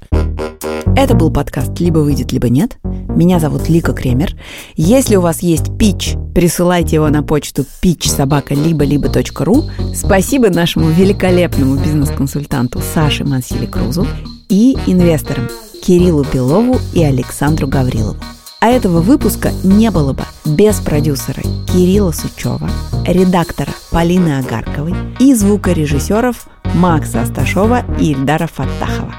[0.97, 2.77] Это был подкаст «Либо выйдет, либо нет».
[2.83, 4.31] Меня зовут Лика Кремер.
[4.77, 9.63] Если у вас есть пич, присылайте его на почту pitchsobaka-либо-либо.ру.
[9.93, 14.07] Спасибо нашему великолепному бизнес-консультанту Саше Мансили Крузу
[14.47, 15.47] и инвесторам
[15.81, 18.17] Кириллу Белову и Александру Гаврилову.
[18.59, 22.69] А этого выпуска не было бы без продюсера Кирилла Сучева,
[23.05, 29.13] редактора Полины Агарковой и звукорежиссеров Макса Асташова и Ильдара Фаттахова.